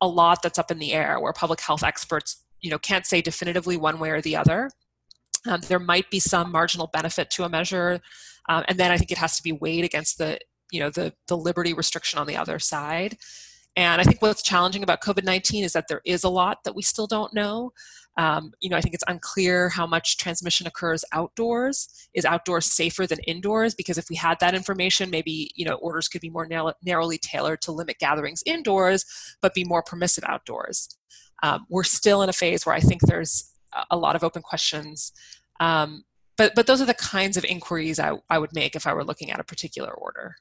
[0.00, 3.20] a lot that's up in the air where public health experts you know, can't say
[3.20, 4.70] definitively one way or the other.
[5.46, 8.00] Um, there might be some marginal benefit to a measure,
[8.48, 10.38] um, and then I think it has to be weighed against the
[10.72, 13.18] you know the the liberty restriction on the other side.
[13.76, 16.74] and I think what's challenging about COVID 19 is that there is a lot that
[16.74, 17.72] we still don't know.
[18.16, 22.08] Um, you know, I think it's unclear how much transmission occurs outdoors.
[22.14, 23.74] Is outdoors safer than indoors?
[23.74, 27.18] Because if we had that information, maybe you know orders could be more narrow, narrowly
[27.18, 29.04] tailored to limit gatherings indoors,
[29.42, 30.96] but be more permissive outdoors.
[31.42, 33.52] Um, we're still in a phase where I think there's
[33.90, 35.12] a lot of open questions.
[35.60, 36.04] Um,
[36.36, 39.04] but but those are the kinds of inquiries I, I would make if I were
[39.04, 40.36] looking at a particular order.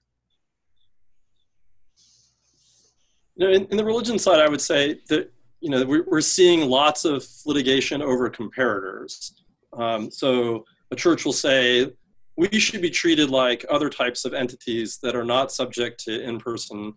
[3.35, 5.31] You know, in, in the religion side, I would say that
[5.63, 9.31] you know we're, seeing lots of litigation over comparators.
[9.71, 11.89] Um, so a church will say
[12.35, 16.93] we should be treated like other types of entities that are not subject to in-person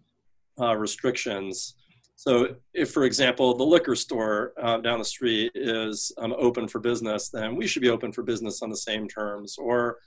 [0.60, 1.76] uh, restrictions.
[2.16, 6.80] So if, for example, the liquor store uh, down the street is um, open for
[6.80, 9.58] business, then we should be open for business on the same terms.
[9.58, 9.98] Or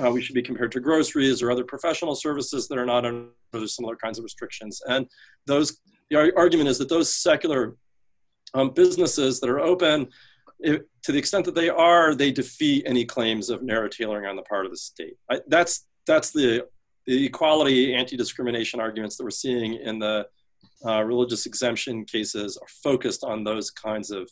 [0.00, 3.66] uh, we should be compared to groceries or other professional services that are not under
[3.66, 4.80] similar kinds of restrictions.
[4.86, 5.06] And
[5.46, 7.76] those, the argument is that those secular
[8.54, 10.08] um, businesses that are open,
[10.58, 14.36] if, to the extent that they are, they defeat any claims of narrow tailoring on
[14.36, 15.16] the part of the state.
[15.30, 16.66] I, that's that's the
[17.06, 20.26] the equality anti-discrimination arguments that we're seeing in the
[20.84, 24.30] uh, religious exemption cases are focused on those kinds of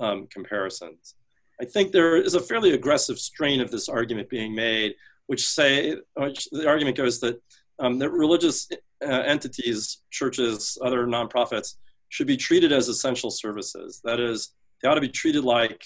[0.00, 1.14] um, comparisons.
[1.60, 4.94] I think there is a fairly aggressive strain of this argument being made,
[5.26, 7.40] which say which the argument goes that
[7.80, 8.68] um, that religious
[9.02, 11.76] uh, entities, churches, other nonprofits
[12.08, 14.00] should be treated as essential services.
[14.04, 15.82] That is, they ought to be treated like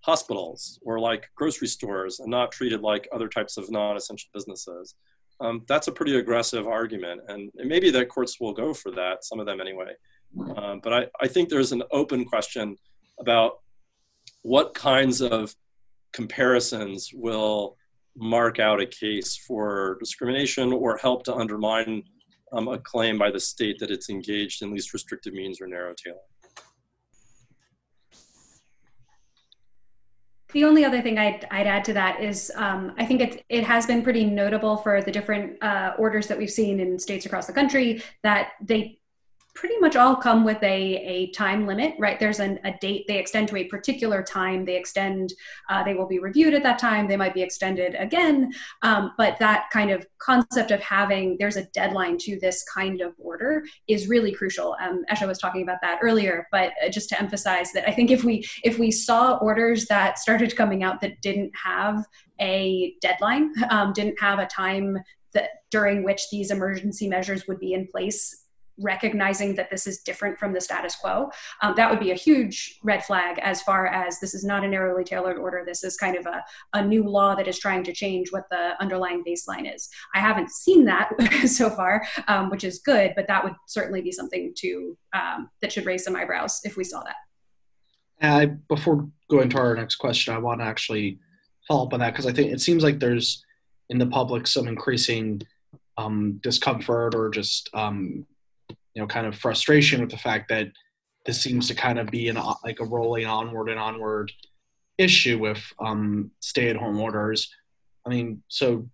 [0.00, 4.94] hospitals or like grocery stores and not treated like other types of non-essential businesses.
[5.40, 9.40] Um, that's a pretty aggressive argument, and, maybe the courts will go for that, some
[9.40, 9.92] of them anyway.
[10.56, 12.76] Um, but I, I think there's an open question
[13.18, 13.60] about
[14.42, 15.54] what kinds of
[16.12, 17.76] comparisons will
[18.16, 22.02] mark out a case for discrimination or help to undermine
[22.52, 25.94] um, a claim by the state that it's engaged in least restrictive means or narrow
[25.94, 26.22] tailoring.
[30.52, 33.62] The only other thing I'd, I'd add to that is um, I think it, it
[33.64, 37.46] has been pretty notable for the different uh, orders that we've seen in states across
[37.46, 38.99] the country that they
[39.54, 42.18] pretty much all come with a, a time limit, right?
[42.18, 45.32] There's an, a date, they extend to a particular time, they extend,
[45.68, 48.52] uh, they will be reviewed at that time, they might be extended again.
[48.82, 53.14] Um, but that kind of concept of having, there's a deadline to this kind of
[53.18, 54.76] order is really crucial.
[54.80, 58.10] Um, Esha was talking about that earlier, but uh, just to emphasize that I think
[58.10, 62.04] if we, if we saw orders that started coming out that didn't have
[62.40, 64.98] a deadline, um, didn't have a time
[65.32, 68.46] that during which these emergency measures would be in place
[68.80, 71.30] recognizing that this is different from the status quo,
[71.62, 74.68] um, that would be a huge red flag as far as this is not a
[74.68, 75.62] narrowly tailored order.
[75.64, 76.42] This is kind of a,
[76.74, 79.88] a new law that is trying to change what the underlying baseline is.
[80.14, 81.10] I haven't seen that
[81.46, 85.72] so far, um, which is good, but that would certainly be something to um, that
[85.72, 87.16] should raise some eyebrows if we saw that.
[88.22, 91.18] Uh, before going to our next question, I want to actually
[91.66, 93.44] follow up on that because I think it seems like there's
[93.88, 95.42] in the public some increasing
[95.96, 98.26] um, discomfort or just um,
[98.94, 100.68] you know kind of frustration with the fact that
[101.26, 104.32] this seems to kind of be an like a rolling onward and onward
[104.98, 107.50] issue with um, stay-at-home orders.
[108.06, 108.88] I mean, so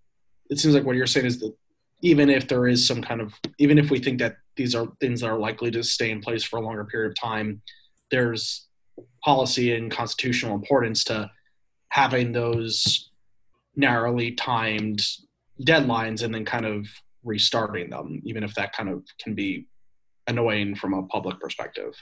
[0.50, 1.52] it seems like what you're saying is that
[2.02, 5.20] even if there is some kind of even if we think that these are things
[5.20, 7.62] that are likely to stay in place for a longer period of time,
[8.10, 8.66] there's
[9.24, 11.30] policy and constitutional importance to
[11.88, 13.10] having those
[13.74, 15.02] narrowly timed
[15.62, 16.86] deadlines and then kind of
[17.24, 19.66] restarting them, even if that kind of can be
[20.26, 21.94] annoying from a public perspective?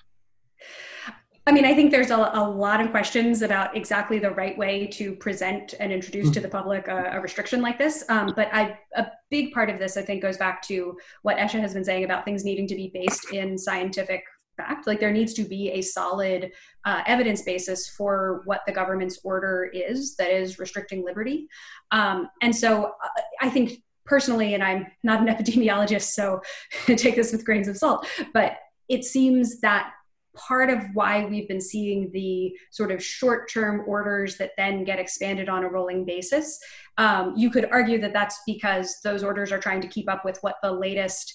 [1.46, 4.86] I mean, I think there's a, a, lot of questions about exactly the right way
[4.92, 8.02] to present and introduce to the public a, a restriction like this.
[8.08, 11.60] Um, but I, a big part of this, I think, goes back to what Esha
[11.60, 14.24] has been saying about things needing to be based in scientific
[14.56, 14.86] fact.
[14.86, 16.50] Like there needs to be a solid
[16.86, 21.46] uh, evidence basis for what the government's order is that is restricting liberty.
[21.90, 26.40] Um, and so uh, I think personally, and I'm not an epidemiologist, so
[26.86, 29.92] take this with grains of salt, but it seems that
[30.36, 34.98] part of why we've been seeing the sort of short term orders that then get
[34.98, 36.58] expanded on a rolling basis.
[36.98, 40.38] Um, you could argue that that's because those orders are trying to keep up with
[40.40, 41.34] what the latest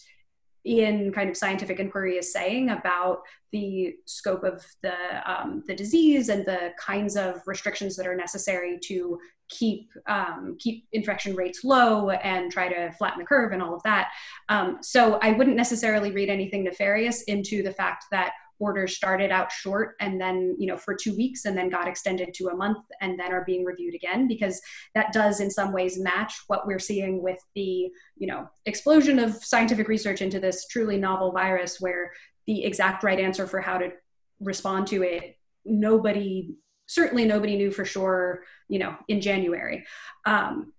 [0.69, 4.93] in kind of scientific inquiry is saying about the scope of the
[5.25, 9.17] um, the disease and the kinds of restrictions that are necessary to
[9.49, 13.81] keep um, keep infection rates low and try to flatten the curve and all of
[13.81, 14.09] that.
[14.49, 19.51] Um, so I wouldn't necessarily read anything nefarious into the fact that orders started out
[19.51, 22.79] short and then you know for two weeks and then got extended to a month
[23.01, 24.61] and then are being reviewed again because
[24.93, 29.33] that does in some ways match what we're seeing with the you know explosion of
[29.43, 32.11] scientific research into this truly novel virus where
[32.45, 33.91] the exact right answer for how to
[34.39, 36.53] respond to it nobody
[36.85, 39.85] certainly nobody knew for sure you know in january.
[40.25, 40.73] Um,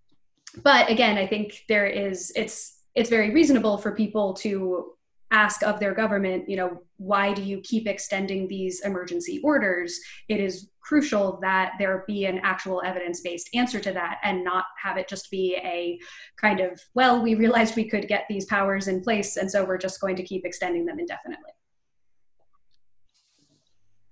[0.65, 4.93] but again i think there is it's it's very reasonable for people to
[5.31, 9.99] ask of their government, you know, why do you keep extending these emergency orders?
[10.29, 14.65] It is crucial that there be an actual evidence based answer to that and not
[14.83, 15.99] have it just be a
[16.37, 19.79] kind of, well, we realized we could get these powers in place, and so we're
[19.79, 21.53] just going to keep extending them indefinitely.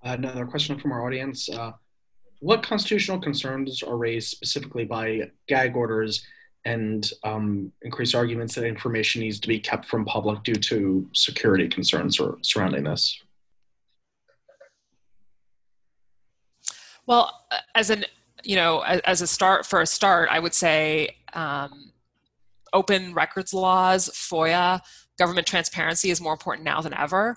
[0.03, 1.49] Another question from our audience.
[1.49, 1.73] Uh,
[2.41, 6.25] what constitutional concerns are raised specifically by gag orders
[6.69, 11.67] and um, increased arguments that information needs to be kept from public due to security
[11.67, 13.19] concerns or surrounding this?
[17.07, 17.33] Well,
[17.75, 18.05] as an
[18.45, 21.91] you know, as a start for a start, I would say um,
[22.73, 24.81] open records laws, FOIA,
[25.19, 27.37] government transparency is more important now than ever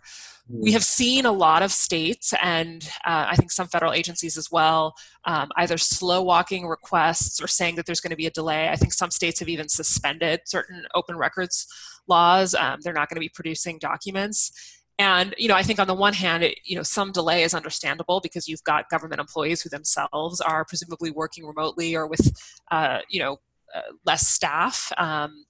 [0.50, 4.52] we have seen a lot of states and uh, I think some federal agencies as
[4.52, 4.94] well
[5.26, 8.70] um, either slow walking requests or saying that there's going to be a delay.
[8.70, 11.68] I think some states have even suspended certain open records
[12.08, 12.54] laws.
[12.56, 14.80] Um, they're not going to be producing documents.
[15.00, 17.54] And you know, I think on the one hand, it, you know, some delay is
[17.54, 22.32] understandable because you've got government employees who themselves are presumably working remotely or with,
[22.72, 23.38] uh, you know,
[23.76, 24.92] uh, less staff.
[24.98, 25.46] Um,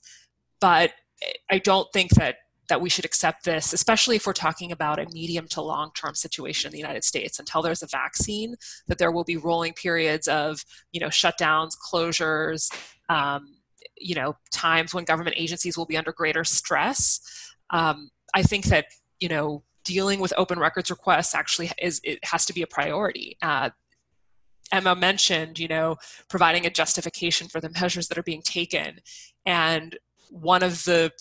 [0.60, 0.92] but
[1.50, 2.36] I don't think that
[2.72, 6.16] that we should accept this, especially if we're talking about a medium to long term
[6.16, 7.38] situation in the United States.
[7.38, 8.56] Until there's a vaccine,
[8.88, 10.64] that there will be rolling periods of
[10.94, 12.74] you know shutdowns, closures,
[13.10, 13.58] um,
[13.98, 17.20] you know times when government agencies will be under greater stress.
[17.72, 18.86] Um, I think that
[19.20, 23.38] you know dealing with open records requests actually is it has to be a priority.
[23.42, 23.72] Uh,
[24.72, 25.98] Emma mentioned, you know,
[26.30, 29.02] providing a justification for the measures that are being taken.
[29.46, 29.98] And
[30.30, 31.12] one of the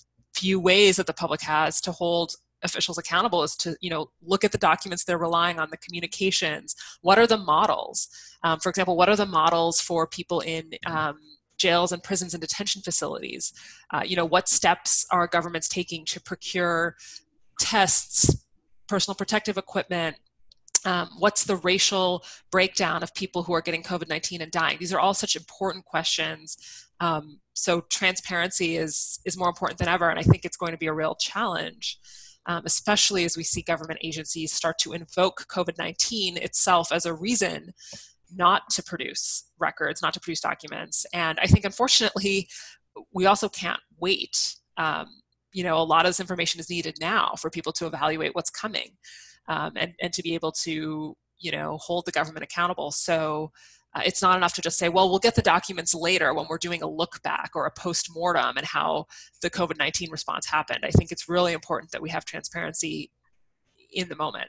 [0.40, 4.44] few ways that the public has to hold officials accountable is to you know look
[4.44, 6.74] at the documents they're relying on the communications.
[7.02, 8.08] What are the models?
[8.42, 11.18] Um, for example what are the models for people in um,
[11.58, 13.52] jails and prisons and detention facilities?
[13.92, 16.96] Uh, you know what steps are governments taking to procure
[17.58, 18.44] tests
[18.88, 20.16] personal protective equipment?
[20.86, 24.78] Um, what's the racial breakdown of people who are getting covid-19 and dying?
[24.78, 26.56] These are all such important questions.
[27.00, 30.84] Um, so transparency is is more important than ever, and I think it's going to
[30.84, 31.98] be a real challenge,
[32.50, 37.14] um, especially as we see government agencies start to invoke COVID nineteen itself as a
[37.26, 37.72] reason
[38.32, 41.04] not to produce records, not to produce documents.
[41.12, 42.48] And I think, unfortunately,
[43.12, 44.36] we also can't wait.
[44.76, 45.06] Um,
[45.52, 48.50] you know, a lot of this information is needed now for people to evaluate what's
[48.62, 48.90] coming
[49.48, 52.92] um, and, and to be able to, you know, hold the government accountable.
[52.92, 53.50] So
[53.94, 56.58] uh, it's not enough to just say, well, we'll get the documents later when we're
[56.58, 59.06] doing a look back or a post mortem and how
[59.42, 60.80] the COVID 19 response happened.
[60.84, 63.10] I think it's really important that we have transparency
[63.92, 64.48] in the moment.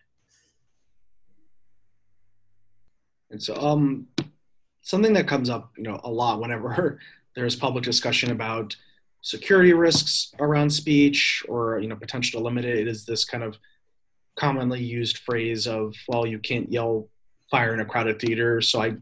[3.31, 4.07] And so, um,
[4.81, 6.99] something that comes up, you know, a lot whenever
[7.35, 8.75] there's public discussion about
[9.21, 13.55] security risks around speech or you know potential to limit it is this kind of
[14.35, 17.07] commonly used phrase of well you can't yell
[17.51, 18.95] fire in a crowded theater so i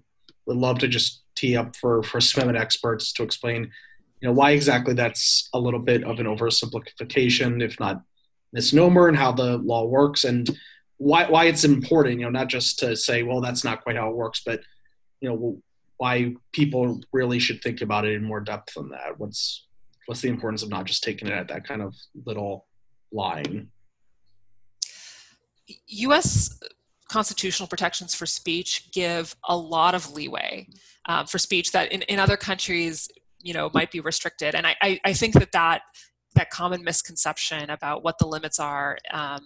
[0.50, 3.72] would love to just tee up for for swim experts to explain,
[4.20, 8.02] you know, why exactly that's a little bit of an oversimplification, if not
[8.52, 10.50] misnomer, and how the law works, and
[10.98, 12.20] why why it's important.
[12.20, 14.62] You know, not just to say, well, that's not quite how it works, but
[15.22, 15.62] you know,
[15.98, 19.20] why people really should think about it in more depth than that.
[19.20, 19.68] What's
[20.08, 21.94] what's the importance of not just taking it at that kind of
[22.26, 22.66] little
[23.12, 23.70] line?
[25.88, 26.60] U.S
[27.10, 30.68] constitutional protections for speech give a lot of leeway
[31.08, 33.10] um, for speech that in, in other countries
[33.42, 34.56] you know might be restricted.
[34.56, 35.82] And I, I, I think that that
[36.36, 39.42] that common misconception about what the limits are um,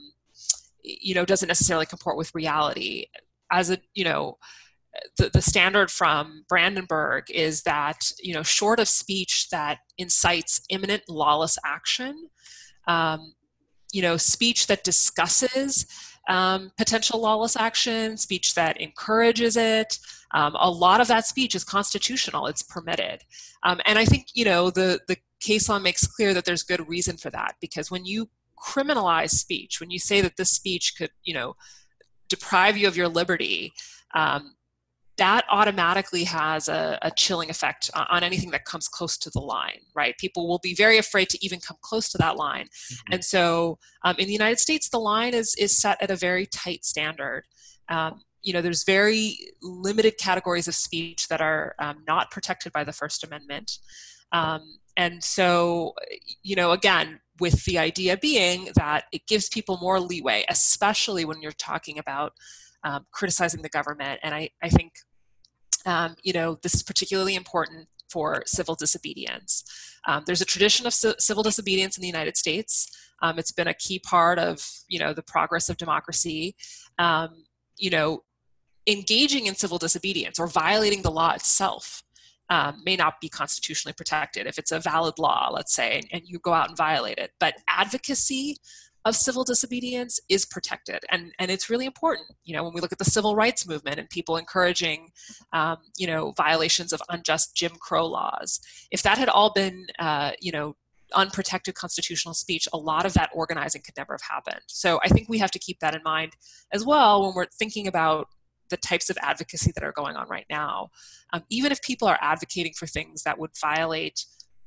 [0.81, 3.05] you know doesn't necessarily comport with reality.
[3.51, 4.37] As a you know
[5.17, 11.03] the, the standard from brandenburg is that you know short of speech that incites imminent
[11.07, 12.29] lawless action
[12.87, 13.33] um,
[13.91, 15.85] you know speech that discusses
[16.29, 19.99] um, potential lawless action, speech that encourages it.
[20.33, 23.23] Um, a lot of that speech is constitutional, it's permitted.
[23.63, 26.87] Um, and I think, you know, the, the case law makes clear that there's good
[26.87, 31.11] reason for that because when you criminalize speech, when you say that this speech could,
[31.23, 31.55] you know,
[32.29, 33.73] deprive you of your liberty,
[34.15, 34.55] um,
[35.17, 39.79] that automatically has a, a, chilling effect on anything that comes close to the line,
[39.93, 40.17] right?
[40.17, 42.65] People will be very afraid to even come close to that line.
[42.65, 43.13] Mm-hmm.
[43.13, 46.47] And so um, in the United States, the line is, is set at a very
[46.47, 47.43] tight standard.
[47.89, 52.83] Um, you know, there's very limited categories of speech that are um, not protected by
[52.83, 53.77] the First Amendment.
[54.31, 54.61] Um,
[54.97, 55.93] and so,
[56.41, 61.41] you know, again, with the idea being that it gives people more leeway, especially when
[61.41, 62.33] you're talking about
[62.83, 64.19] um, criticizing the government.
[64.23, 64.93] And I, I think,
[65.85, 69.63] um, you know, this is particularly important for civil disobedience.
[70.07, 72.89] Um, there's a tradition of c- civil disobedience in the United States.
[73.21, 76.55] Um, it's been a key part of, you know, the progress of democracy.
[76.99, 77.45] Um,
[77.77, 78.23] you know,
[78.87, 82.03] engaging in civil disobedience or violating the law itself
[82.49, 86.21] um, may not be constitutionally protected if it's a valid law, let's say, and, and,
[86.25, 87.31] you go out and violate it.
[87.39, 88.57] But advocacy
[89.05, 92.27] of civil disobedience is protected, and and it's really important.
[92.43, 95.11] You know, when we look at the civil rights movement and people encouraging,
[95.51, 98.59] um, you know, violations of unjust Jim Crow laws,
[98.91, 100.75] if that had all been, uh, you know,
[101.13, 104.63] unprotected constitutional speech, a lot of that organizing could never have happened.
[104.67, 106.33] So I think we have to keep that in mind
[106.71, 108.27] as well when we're thinking about
[108.69, 110.89] the types of advocacy that are going on right now.
[111.31, 114.25] Um, even if people are advocating for things that would violate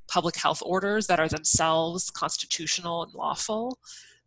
[0.09, 3.78] public health orders that are themselves constitutional and lawful,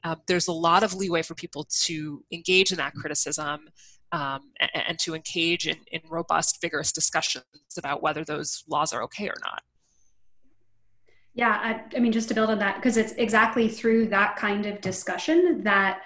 [0.04, 3.70] um, there's a lot of leeway for people to engage in that criticism
[4.12, 7.44] um, and, and, to engage in, in robust, vigorous discussions
[7.78, 9.62] about whether those laws are okay or not.
[11.34, 14.66] Yeah, I, I mean, just to build on that, because it's exactly through that kind
[14.66, 16.02] of discussion that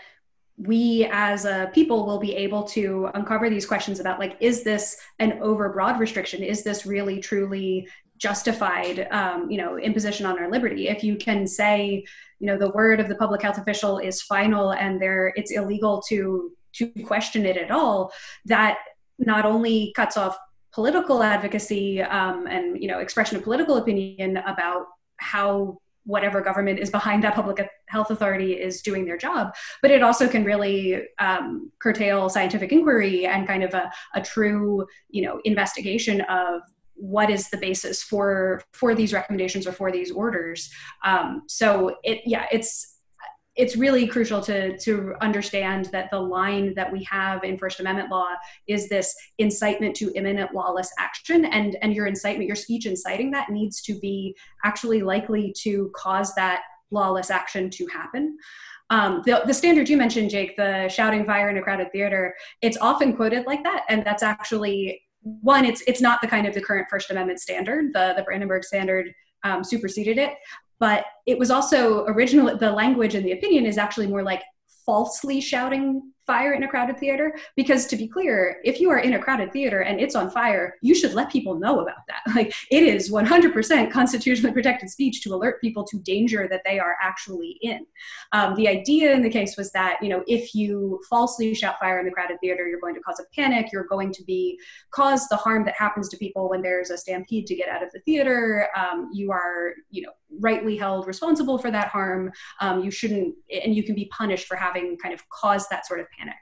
[0.57, 4.97] we as a people will be able to uncover these questions about like is this
[5.19, 7.87] an overbroad restriction is this really truly
[8.17, 12.05] justified um, you know imposition on our liberty if you can say
[12.43, 16.01] you know the word of the public health official is final and there it's illegal
[16.09, 18.11] to to question it at all
[18.43, 18.79] that
[19.17, 20.37] not only cuts off
[20.73, 24.87] political advocacy um, and you know expression of political opinion about
[25.17, 30.03] how whatever government is behind that public health authority is doing their job but it
[30.03, 35.39] also can really um, curtail scientific inquiry and kind of a, a true you know
[35.45, 36.59] investigation of
[36.95, 40.69] what is the basis for for these recommendations or for these orders
[41.03, 42.93] um, so it yeah it's
[43.55, 48.09] it's really crucial to to understand that the line that we have in First Amendment
[48.09, 48.29] law
[48.67, 53.49] is this incitement to imminent lawless action, and and your incitement, your speech inciting that
[53.49, 58.37] needs to be actually likely to cause that lawless action to happen.
[58.89, 62.77] Um, the, the standard you mentioned, Jake, the shouting fire in a crowded theater, it's
[62.77, 65.65] often quoted like that, and that's actually one.
[65.65, 67.93] It's it's not the kind of the current First Amendment standard.
[67.93, 69.13] The the Brandenburg standard
[69.43, 70.33] um, superseded it
[70.79, 74.41] but it was also original the language and the opinion is actually more like
[74.85, 77.35] falsely shouting fire in a crowded theater?
[77.55, 80.75] Because to be clear if you are in a crowded theater and it's on fire
[80.81, 82.21] you should let people know about that.
[82.35, 86.95] Like it is 100% constitutionally protected speech to alert people to danger that they are
[87.01, 87.85] actually in.
[88.31, 91.99] Um, the idea in the case was that you know if you falsely shout fire
[91.99, 94.59] in the crowded theater you're going to cause a panic you're going to be
[94.91, 97.91] cause the harm that happens to people when there's a stampede to get out of
[97.91, 102.91] the theater um, you are you know rightly held responsible for that harm um, you
[102.91, 106.35] shouldn't and you can be punished for having kind of caused that sort of panic.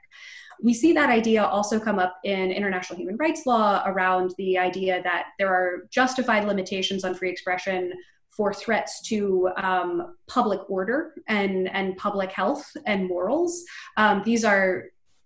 [0.62, 5.02] We see that idea also come up in international human rights law around the idea
[5.02, 7.92] that there are justified limitations on free expression
[8.30, 13.64] for threats to um, public order and, and public health and morals.
[13.96, 14.84] Um, these are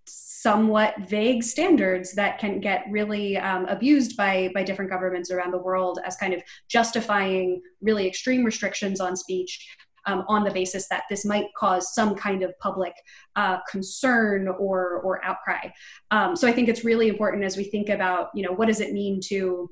[0.09, 5.57] somewhat vague standards that can get really um, abused by, by different governments around the
[5.57, 9.67] world as kind of justifying really extreme restrictions on speech
[10.05, 12.93] um, on the basis that this might cause some kind of public
[13.35, 15.69] uh, concern or, or outcry.
[16.11, 18.79] Um, so I think it's really important as we think about, you know, what does
[18.79, 19.69] it mean to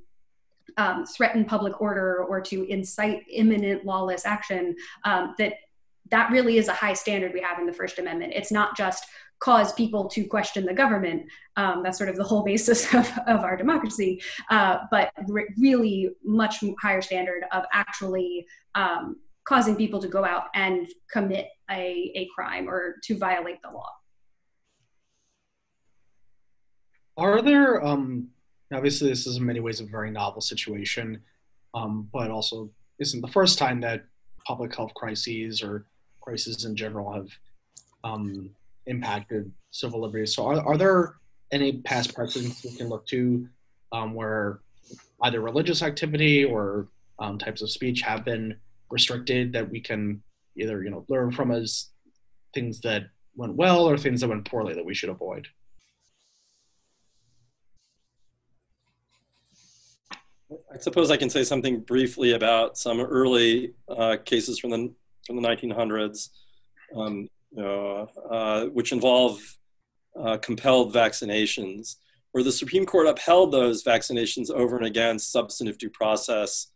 [0.78, 4.76] um, threaten public order or to incite imminent lawless action,
[5.06, 5.54] um, that
[6.12, 8.34] that really is a high standard we have in the First Amendment.
[8.36, 9.06] It's not just
[9.40, 11.24] cause people to question the government.
[11.58, 16.10] Um, that's sort of the whole basis of, of our democracy, uh, but re- really
[16.24, 22.28] much higher standard of actually um, causing people to go out and commit a, a
[22.36, 23.90] crime or to violate the law.
[27.18, 28.30] Are there, um,
[28.74, 31.22] obviously, this is in many ways a very novel situation,
[31.74, 32.70] um, but also
[33.00, 34.06] isn't the first time that
[34.46, 35.86] public health crises or
[36.22, 37.30] crises in general have
[38.04, 38.50] um,
[38.88, 40.36] impacted civil liberties.
[40.36, 41.16] So, are, are there
[41.52, 43.48] any past precedents we can look to
[43.92, 44.62] um, where
[45.24, 46.88] either religious activity or
[47.20, 48.56] um, types of speech have been
[48.90, 50.22] restricted that we can
[50.58, 51.90] either you know learn from as
[52.54, 53.04] things that
[53.36, 55.48] went well or things that went poorly that we should avoid
[60.74, 64.94] I suppose I can say something briefly about some early uh, cases from the
[65.26, 66.30] from the 1900s,
[66.96, 69.42] um, which involve
[70.20, 71.96] uh, compelled vaccinations,
[72.32, 76.68] where the Supreme Court upheld those vaccinations over and against substantive due process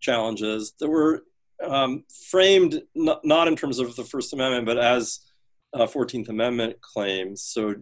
[0.00, 1.24] challenges that were
[1.64, 5.20] um, framed not, not, in terms of the First Amendment, but as
[5.72, 7.74] uh, 14th Amendment claims, so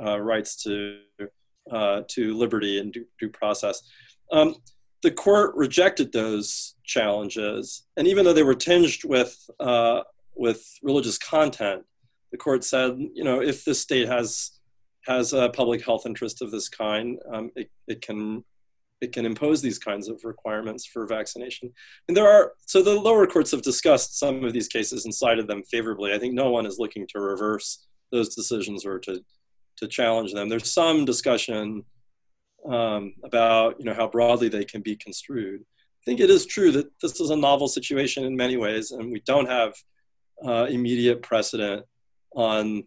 [0.00, 0.98] uh, rights to
[1.70, 3.82] uh, to liberty and due, due process.
[4.30, 4.56] Um,
[5.02, 10.02] the court rejected those challenges, and even though they were tinged with uh,
[10.34, 11.84] with religious content,
[12.32, 14.50] the court said, you know, if the state has
[15.06, 18.42] has a public health interest of this kind, um, it, it can
[19.00, 21.72] it can impose these kinds of requirements for vaccination.
[22.08, 25.46] And there are so the lower courts have discussed some of these cases and cited
[25.46, 26.12] them favorably.
[26.12, 29.22] I think no one is looking to reverse those decisions or to
[29.76, 30.48] to challenge them.
[30.48, 31.84] There's some discussion
[32.68, 35.60] um, about you know how broadly they can be construed.
[35.60, 39.12] I think it is true that this is a novel situation in many ways, and
[39.12, 39.74] we don't have
[40.44, 41.84] uh, immediate precedent
[42.34, 42.84] on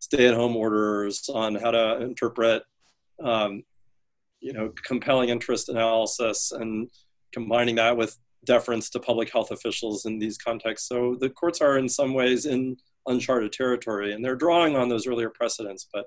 [0.00, 2.62] stay-at-home orders, on how to interpret
[3.22, 3.62] um,
[4.40, 6.88] you know compelling interest analysis, and
[7.32, 10.88] combining that with deference to public health officials in these contexts.
[10.88, 12.76] So the courts are in some ways in
[13.06, 16.06] uncharted territory, and they're drawing on those earlier precedents, but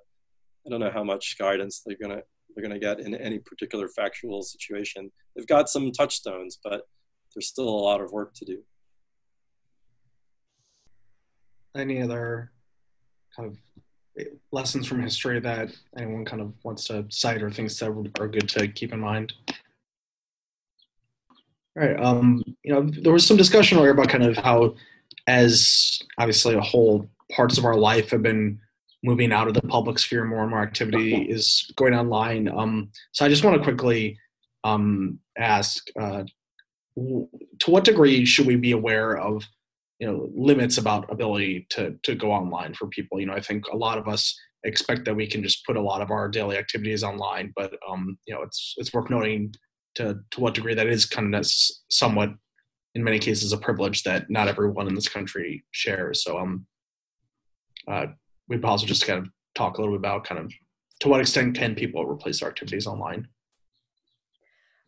[0.65, 2.23] I don't know how much guidance they're going to
[2.55, 5.11] they're going to get in any particular factual situation.
[5.35, 6.81] They've got some touchstones, but
[7.33, 8.61] there's still a lot of work to do.
[11.75, 12.51] Any other
[13.35, 18.11] kind of lessons from history that anyone kind of wants to cite or things that
[18.19, 19.33] are good to keep in mind?
[21.77, 21.97] All right.
[21.99, 24.75] Um, you know, there was some discussion earlier about kind of how,
[25.27, 28.59] as obviously a whole, parts of our life have been
[29.03, 33.25] moving out of the public sphere more and more activity is going online um, so
[33.25, 34.17] i just want to quickly
[34.63, 36.23] um, ask uh,
[36.95, 39.43] to what degree should we be aware of
[40.01, 43.67] you know limits about ability to to go online for people you know i think
[43.67, 46.57] a lot of us expect that we can just put a lot of our daily
[46.57, 49.53] activities online but um, you know it's it's worth noting
[49.95, 51.45] to to what degree that is kind of
[51.89, 52.29] somewhat
[52.95, 56.65] in many cases a privilege that not everyone in this country shares so um
[57.87, 58.05] uh,
[58.47, 60.51] we'd also just kind of talk a little bit about kind of
[60.99, 63.27] to what extent can people replace their activities online?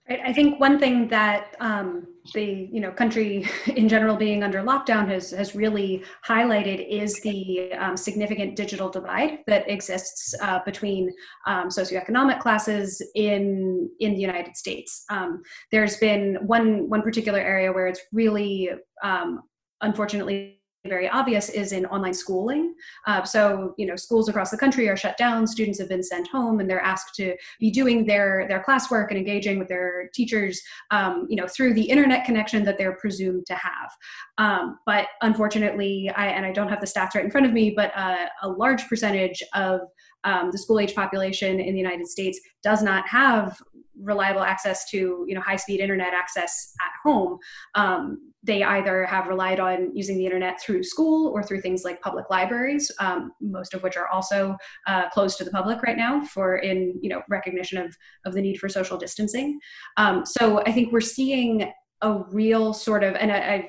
[0.10, 5.08] I think one thing that um, the you know country in general being under lockdown
[5.08, 11.10] has has really highlighted is the um, significant digital divide that exists uh, between
[11.48, 15.06] um, socioeconomic classes in in the United States.
[15.10, 15.42] Um,
[15.72, 18.72] there's been one one particular area where it's really
[19.04, 19.44] um,
[19.80, 22.74] unfortunately very obvious is in online schooling.
[23.08, 25.48] Uh, so, you know, schools across the country are shut down.
[25.48, 29.18] Students have been sent home, and they're asked to be doing their their classwork and
[29.18, 30.62] engaging with their teachers,
[30.92, 33.92] um, you know, through the internet connection that they're presumed to have.
[34.38, 37.72] Um, but unfortunately, I and I don't have the stats right in front of me,
[37.76, 39.82] but uh, a large percentage of
[40.26, 43.58] um, the school age population in the United States does not have
[44.04, 47.38] reliable access to you know high speed internet access at home
[47.76, 52.02] um, they either have relied on using the internet through school or through things like
[52.02, 54.56] public libraries um, most of which are also
[54.88, 57.96] uh, closed to the public right now for in you know recognition of
[58.26, 59.60] of the need for social distancing.
[59.98, 63.66] Um, so i think we're seeing a real sort of and I, i've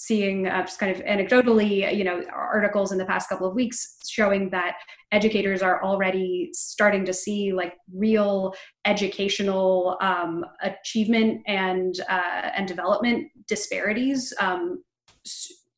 [0.00, 3.96] seeing uh, just kind of anecdotally, you know, articles in the past couple of weeks
[4.08, 4.76] showing that
[5.12, 8.54] educators are already starting to see like real
[8.86, 14.32] educational um, achievement and uh, and development disparities.
[14.40, 14.82] Um,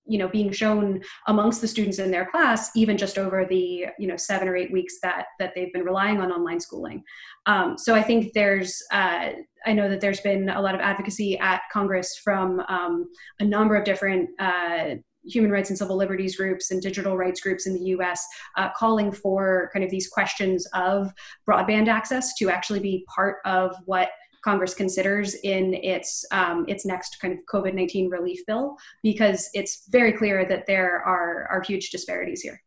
[0.07, 4.07] you know being shown amongst the students in their class even just over the you
[4.07, 7.03] know seven or eight weeks that that they've been relying on online schooling.
[7.47, 9.31] Um, so i think there's uh,
[9.67, 13.09] i know that there's been a lot of advocacy at congress from um,
[13.41, 17.67] a number of different uh, human rights and civil liberties groups and digital rights groups
[17.67, 18.27] in the US
[18.57, 21.13] uh, calling for kind of these questions of
[21.49, 24.09] broadband access to actually be part of what
[24.45, 29.87] Congress considers in its um, its next kind of COVID nineteen relief bill, because it's
[29.89, 32.63] very clear that there are are huge disparities here.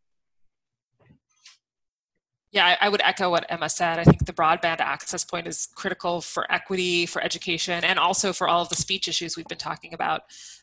[2.52, 3.98] Yeah, I would echo what Emma said.
[3.98, 8.48] I think the broadband access point is critical for equity, for education, and also for
[8.48, 10.22] all of the speech issues we've been talking about.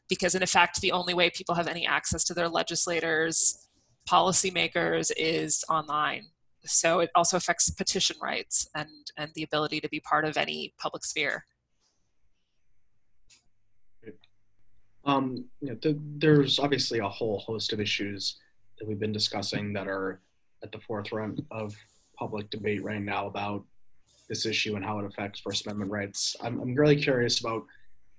[0.09, 3.67] Because, in effect, the only way people have any access to their legislators,
[4.09, 6.25] policymakers, is online
[6.65, 10.73] so it also affects petition rights and and the ability to be part of any
[10.79, 11.45] public sphere
[15.05, 18.37] um, you know, th- there's obviously a whole host of issues
[18.79, 20.21] that we've been discussing that are
[20.63, 21.75] at the forefront of
[22.17, 23.65] public debate right now about
[24.29, 26.35] this issue and how it affects First Amendment rights.
[26.41, 27.63] I'm, I'm really curious about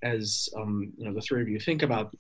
[0.02, 2.14] as um, you know the three of you think about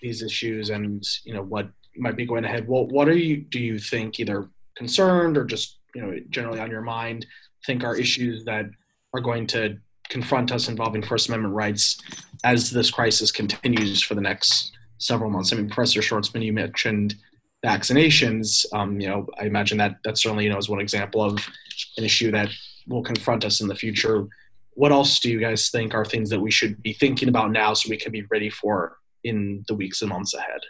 [0.00, 2.66] these issues and you know what might be going ahead.
[2.66, 4.48] What what are you do you think either
[4.78, 7.26] concerned or just you know generally on your mind
[7.66, 8.66] think are issues that
[9.12, 9.76] are going to
[10.08, 11.98] confront us involving First Amendment rights
[12.44, 15.52] as this crisis continues for the next several months.
[15.52, 17.14] I mean, Professor Schwartzman, you mentioned
[17.64, 18.64] vaccinations.
[18.72, 21.34] Um, you know, I imagine that that certainly you know is one example of
[21.96, 22.48] an issue that
[22.86, 24.26] will confront us in the future.
[24.74, 27.74] What else do you guys think are things that we should be thinking about now
[27.74, 30.60] so we can be ready for in the weeks and months ahead?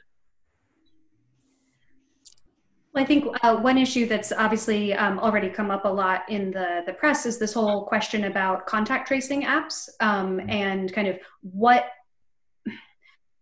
[2.94, 6.50] Well, I think uh, one issue that's obviously um, already come up a lot in
[6.50, 11.18] the, the press is this whole question about contact tracing apps um, and kind of
[11.42, 11.90] what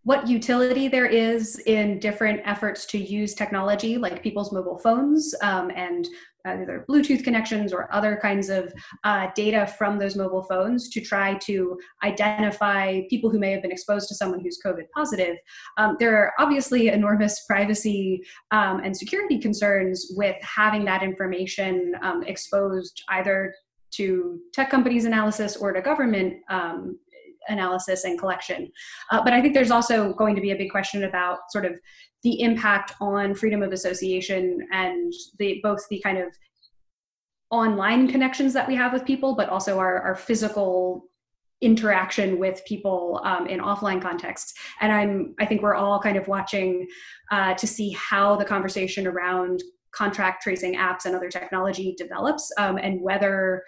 [0.03, 5.69] what utility there is in different efforts to use technology like people's mobile phones um,
[5.75, 6.07] and
[6.47, 8.73] either Bluetooth connections or other kinds of
[9.03, 13.71] uh, data from those mobile phones to try to identify people who may have been
[13.71, 15.35] exposed to someone who's COVID positive.
[15.77, 22.23] Um, there are obviously enormous privacy um, and security concerns with having that information um,
[22.23, 23.53] exposed either
[23.89, 26.97] to tech companies' analysis or to government um,
[27.47, 28.71] analysis and collection.
[29.11, 31.79] Uh, but I think there's also going to be a big question about sort of
[32.23, 36.29] the impact on freedom of association and the both the kind of
[37.49, 41.05] online connections that we have with people, but also our, our physical
[41.61, 46.27] interaction with people um, in offline contexts and i'm i think we're all kind of
[46.27, 46.87] watching
[47.31, 52.77] uh, to see how the conversation around contact tracing apps and other technology develops um,
[52.77, 53.63] and whether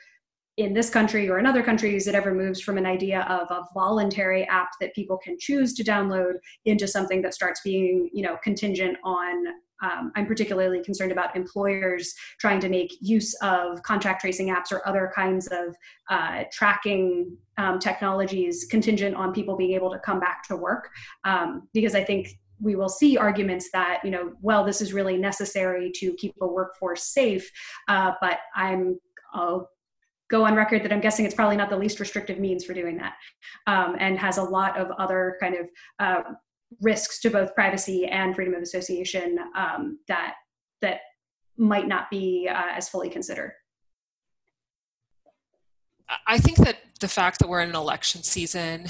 [0.59, 3.63] in this country or in other countries it ever moves from an idea of a
[3.73, 6.33] voluntary app that people can choose to download
[6.65, 9.47] into something that starts being you know contingent on
[9.81, 14.85] um, i'm particularly concerned about employers trying to make use of contact tracing apps or
[14.85, 15.73] other kinds of
[16.09, 20.89] uh, tracking um, technologies contingent on people being able to come back to work.
[21.23, 25.17] Um, because i think we will see arguments that you know well this is really
[25.17, 27.49] necessary to keep a workforce safe
[27.87, 28.99] uh, but i'm
[29.33, 29.69] I'll
[30.29, 32.97] go on record that I'm guessing it's probably not the least restrictive means for doing
[32.97, 33.13] that,
[33.67, 35.67] um, and has a lot of other kind of
[35.99, 36.21] uh,
[36.81, 40.35] risks to both privacy and freedom of association um, that
[40.81, 40.99] that
[41.57, 43.53] might not be uh, as fully considered.
[46.27, 48.87] I think that the fact that we're in an election season.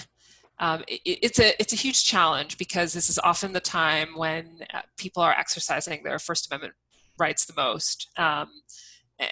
[0.61, 4.59] Um, it, it's a it's a huge challenge because this is often the time when
[4.73, 6.73] uh, people are exercising their First Amendment
[7.17, 8.09] rights the most.
[8.17, 8.49] Um,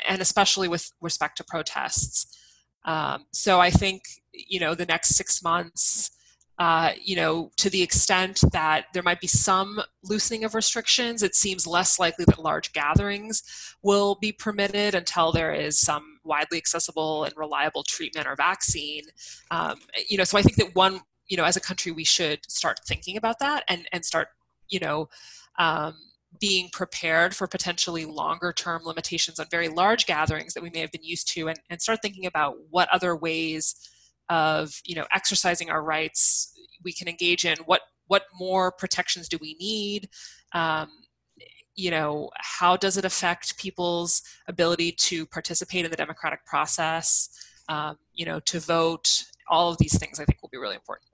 [0.07, 2.37] and especially with respect to protests.
[2.85, 6.11] Um, so I think you know the next six months,
[6.59, 11.35] uh, you know, to the extent that there might be some loosening of restrictions, it
[11.35, 13.43] seems less likely that large gatherings
[13.83, 19.03] will be permitted until there is some widely accessible and reliable treatment or vaccine.
[19.51, 19.79] Um,
[20.09, 22.79] you know, so I think that one, you know, as a country, we should start
[22.87, 24.29] thinking about that and and start,
[24.69, 25.09] you know.
[25.59, 25.95] Um,
[26.39, 30.91] being prepared for potentially longer term limitations on very large gatherings that we may have
[30.91, 33.75] been used to and, and start thinking about what other ways
[34.29, 36.53] of you know exercising our rights
[36.83, 40.09] we can engage in what what more protections do we need?
[40.53, 40.89] Um,
[41.75, 47.29] you know how does it affect people's ability to participate in the democratic process?
[47.69, 51.09] Um, you know to vote all of these things i think will be really important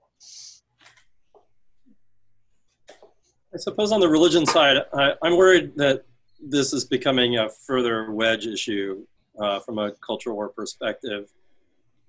[3.54, 6.04] I suppose on the religion side, I, am worried that
[6.40, 9.06] this is becoming a further wedge issue
[9.38, 11.30] uh, from a cultural war perspective,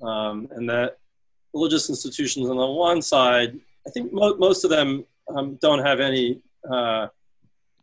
[0.02, 0.98] um, and that
[1.54, 6.00] religious institutions on the one side, I think mo- most of them um, don't have
[6.00, 7.08] any uh,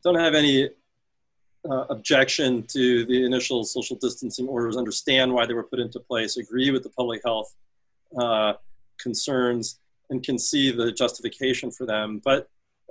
[0.03, 0.69] don't have any
[1.71, 6.37] uh, objection to the initial social distancing orders, understand why they were put into place,
[6.37, 7.55] agree with the public health
[8.19, 8.55] uh,
[8.99, 9.79] concerns,
[10.11, 12.49] and can see the justification for them, but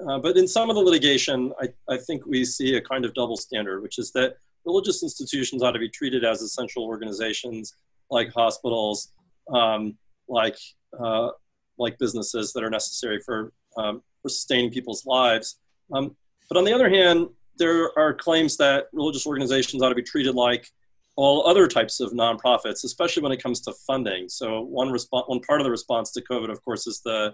[0.08, 3.14] uh, but in some of the litigation, I, I think we see a kind of
[3.14, 4.36] double standard, which is that
[4.66, 7.76] religious institutions ought to be treated as essential organizations
[8.10, 9.14] like hospitals,
[9.54, 10.58] um, like,
[11.00, 11.30] uh,
[11.78, 15.60] like businesses that are necessary for, um, for sustaining people's lives.
[15.94, 16.16] Um,
[16.50, 20.36] but on the other hand, there are claims that religious organizations ought to be treated
[20.36, 20.68] like
[21.16, 24.30] all other types of nonprofits, especially when it comes to funding.
[24.30, 27.34] So one, resp- one part of the response to COVID, of course, is the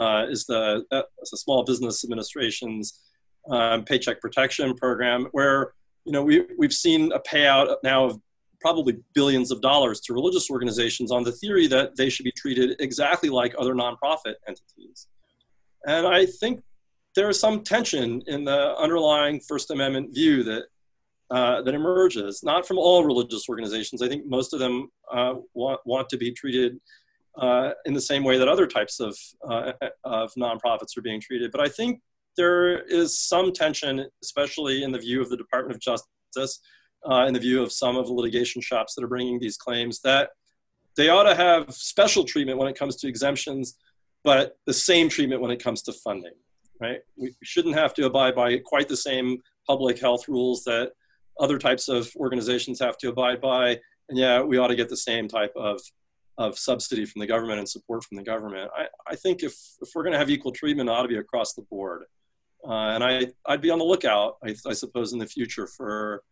[0.00, 3.00] uh, is the, uh, Small Business Administration's
[3.50, 5.72] um, Paycheck Protection Program, where
[6.04, 8.20] you know we we've seen a payout now of
[8.60, 12.76] probably billions of dollars to religious organizations on the theory that they should be treated
[12.80, 15.08] exactly like other nonprofit entities.
[15.86, 16.62] And I think
[17.14, 20.64] there is some tension in the underlying First Amendment view that
[21.30, 24.00] uh, that emerges, not from all religious organizations.
[24.00, 26.78] I think most of them uh, want, want to be treated
[27.38, 29.16] uh, in the same way that other types of,
[29.48, 29.72] uh,
[30.04, 31.52] of nonprofits are being treated.
[31.52, 32.00] But I think
[32.36, 36.60] there is some tension, especially in the view of the Department of Justice,
[37.10, 40.00] uh, in the view of some of the litigation shops that are bringing these claims,
[40.00, 40.30] that
[40.96, 43.76] they ought to have special treatment when it comes to exemptions,
[44.24, 46.32] but the same treatment when it comes to funding,
[46.80, 47.00] right?
[47.16, 50.92] We shouldn't have to abide by quite the same public health rules that
[51.38, 53.78] other types of organizations have to abide by.
[54.08, 55.80] And yeah, we ought to get the same type of,
[56.38, 58.70] of subsidy from the government and support from the government.
[58.76, 61.16] I, I think if, if we're going to have equal treatment, it ought to be
[61.16, 62.04] across the board.
[62.66, 66.22] Uh, and I, I'd be on the lookout, I, I suppose, in the future for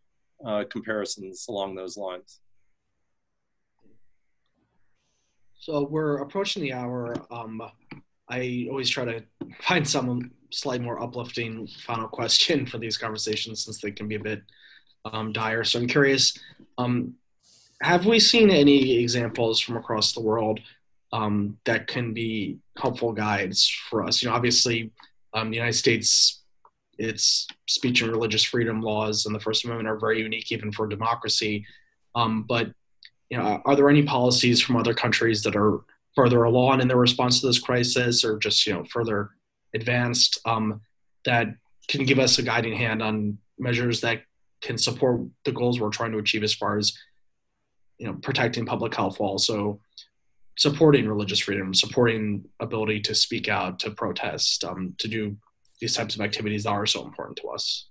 [0.45, 2.41] uh, comparisons along those lines.
[5.59, 7.15] So we're approaching the hour.
[7.31, 7.63] Um,
[8.29, 9.23] I always try to
[9.63, 14.21] find some slightly more uplifting final question for these conversations since they can be a
[14.21, 14.43] bit
[15.07, 15.65] um, dire.
[15.65, 16.39] So I'm curious,
[16.79, 17.15] um,
[17.83, 20.61] have we seen any examples from across the world
[21.13, 24.23] um, that can be helpful guides for us?
[24.23, 24.91] You know, obviously,
[25.33, 26.43] um, the United States,
[26.99, 30.87] its speech and religious freedom laws and the First Amendment are very unique even for
[30.87, 31.67] democracy.
[32.15, 32.73] Um, but
[33.31, 35.81] you know, are there any policies from other countries that are
[36.15, 39.31] further along in their response to this crisis, or just you know further
[39.75, 40.81] advanced um,
[41.25, 41.49] that
[41.89, 44.23] can give us a guiding hand on measures that
[44.61, 46.97] can support the goals we're trying to achieve as far as
[48.05, 49.81] you know protecting public health while also
[50.57, 55.35] supporting religious freedom supporting ability to speak out to protest um, to do
[55.81, 57.89] these types of activities that are so important to us.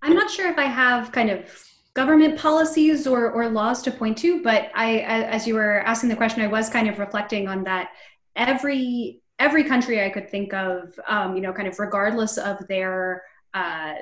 [0.00, 1.40] I'm not sure if i have kind of
[1.92, 5.00] government policies or, or laws to point to but I,
[5.36, 7.90] as you were asking the question i was kind of reflecting on that
[8.36, 13.22] every every country I could think of, um, you know, kind of regardless of their
[13.54, 13.94] uh,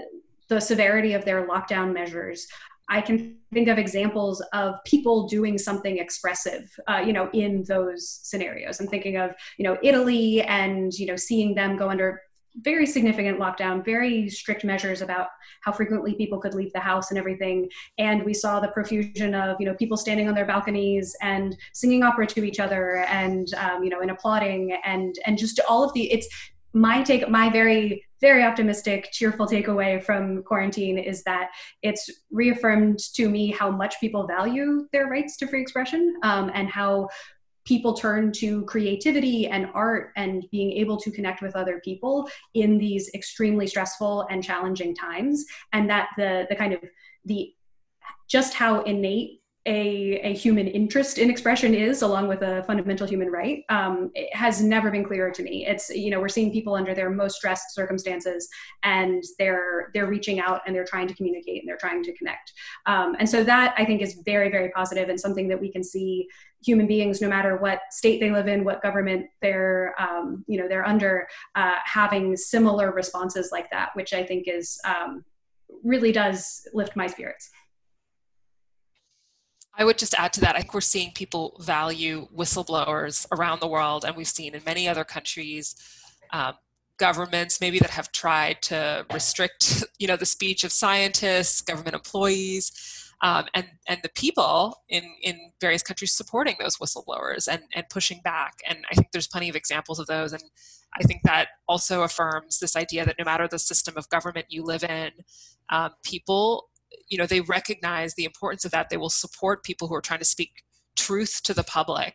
[0.48, 2.46] the severity of their lockdown measures.
[2.90, 8.20] I can think of examples of people doing something expressive, uh, you know, in those
[8.22, 8.80] scenarios.
[8.80, 12.22] I'm thinking of, you know, Italy and, you know, seeing them go under
[12.62, 15.28] very significant lockdown, very strict measures about
[15.62, 17.68] how frequently people could leave the house and everything.
[17.98, 22.02] And we saw the profusion of you know people standing on their balconies and singing
[22.02, 25.92] opera to each other and um, you know and applauding and and just all of
[25.92, 26.28] the it's
[26.72, 31.50] my take my very very optimistic cheerful takeaway from quarantine is that
[31.82, 36.68] it's reaffirmed to me how much people value their rights to free expression um, and
[36.68, 37.08] how
[37.68, 42.78] people turn to creativity and art and being able to connect with other people in
[42.78, 45.44] these extremely stressful and challenging times.
[45.74, 46.80] And that the the kind of
[47.26, 47.52] the
[48.26, 49.37] just how innate
[49.68, 54.62] a, a human interest in expression is, along with a fundamental human right, um, has
[54.62, 55.66] never been clearer to me.
[55.66, 58.48] It's you know we're seeing people under their most stressed circumstances,
[58.82, 62.54] and they're they're reaching out and they're trying to communicate and they're trying to connect.
[62.86, 65.84] Um, and so that I think is very very positive and something that we can
[65.84, 66.26] see
[66.64, 70.66] human beings, no matter what state they live in, what government they're um, you know
[70.66, 75.24] they're under, uh, having similar responses like that, which I think is um,
[75.84, 77.50] really does lift my spirits.
[79.78, 83.68] I would just add to that, I think we're seeing people value whistleblowers around the
[83.68, 85.76] world, and we've seen in many other countries
[86.32, 86.54] um,
[86.98, 92.72] governments maybe that have tried to restrict, you know, the speech of scientists, government employees,
[93.22, 98.20] um, and and the people in in various countries supporting those whistleblowers and and pushing
[98.22, 98.54] back.
[98.68, 100.32] And I think there's plenty of examples of those.
[100.32, 100.42] And
[100.98, 104.64] I think that also affirms this idea that no matter the system of government you
[104.64, 105.10] live in,
[105.70, 106.68] um, people
[107.08, 108.90] you know they recognize the importance of that.
[108.90, 110.62] They will support people who are trying to speak
[110.96, 112.14] truth to the public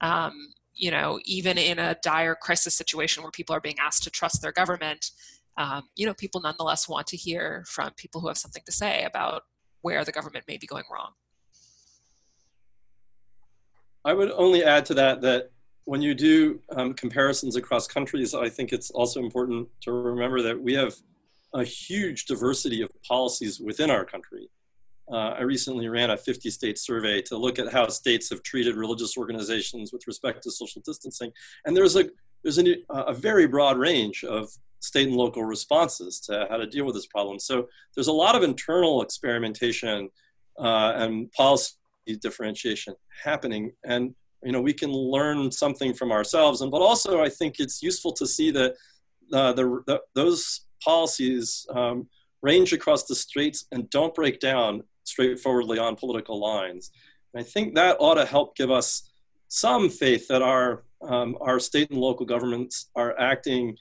[0.00, 0.32] um,
[0.74, 4.42] you know even in a dire crisis situation where people are being asked to trust
[4.42, 5.10] their government
[5.56, 9.04] um, you know people nonetheless want to hear from people who have something to say
[9.04, 9.42] about
[9.82, 11.10] where the government may be going wrong.
[14.04, 15.50] I would only add to that that
[15.84, 20.58] when you do um, comparisons across countries i think it's also important to remember that
[20.58, 20.94] we have
[21.54, 24.48] a huge diversity of policies within our country.
[25.10, 28.74] Uh, I recently ran a 50 state survey to look at how states have treated
[28.74, 31.30] religious organizations with respect to social distancing.
[31.64, 32.08] And there's a,
[32.42, 34.50] there's a, a very broad range of
[34.80, 37.38] state and local responses to how to deal with this problem.
[37.38, 40.10] So there's a lot of internal experimentation
[40.58, 41.74] uh, and policy
[42.20, 43.72] differentiation happening.
[43.84, 46.60] And you know, we can learn something from ourselves.
[46.60, 48.74] And but also, I think it's useful to see that
[49.32, 52.06] uh, the, the, those policies um,
[52.42, 56.90] range across the states and don't break down straightforwardly on political lines.
[57.32, 59.10] And I think that ought to help give us
[59.48, 63.76] some faith that our, um, our state and local governments are acting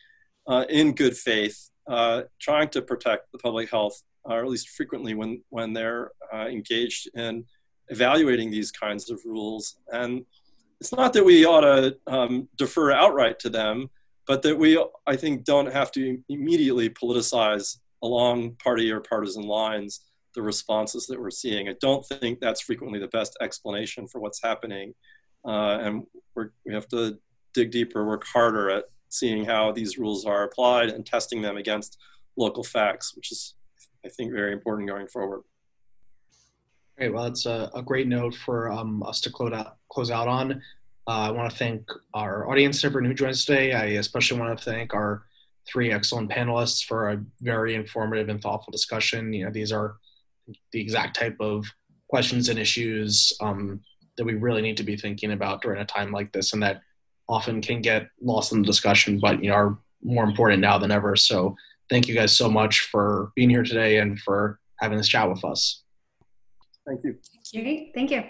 [0.47, 5.13] uh, in good faith uh, trying to protect the public health, or at least frequently
[5.13, 7.43] when, when they're uh, engaged in
[7.89, 9.77] evaluating these kinds of rules.
[9.91, 10.25] And
[10.79, 13.89] it's not that we ought to um, defer outright to them,
[14.27, 20.01] but that we, I think, don't have to immediately politicize along party or partisan lines
[20.35, 21.69] the responses that we're seeing.
[21.69, 24.93] I don't think that's frequently the best explanation for what's happening.
[25.45, 26.03] Uh, and
[26.35, 27.17] we have to
[27.53, 31.97] dig deeper, work harder at seeing how these rules are applied and testing them against
[32.35, 33.55] local facts, which is,
[34.05, 35.43] I think, very important going forward.
[36.97, 37.13] Great.
[37.13, 40.61] Well, it's a, a great note for um, us to close out, close out on.
[41.07, 43.73] Uh, I want to thank our audience, everyone who joins today.
[43.73, 45.23] I especially want to thank our
[45.67, 49.33] three excellent panelists for a very informative and thoughtful discussion.
[49.33, 49.97] You know, these are
[50.71, 51.65] the exact type of
[52.07, 53.81] questions and issues um,
[54.17, 56.81] that we really need to be thinking about during a time like this, and that
[57.27, 60.91] often can get lost in the discussion, but you know are more important now than
[60.91, 61.15] ever.
[61.15, 61.55] So
[61.89, 65.43] thank you guys so much for being here today and for having this chat with
[65.43, 65.83] us.
[66.85, 67.17] Thank you.
[67.51, 67.87] Thank you.
[67.93, 68.23] Thank you.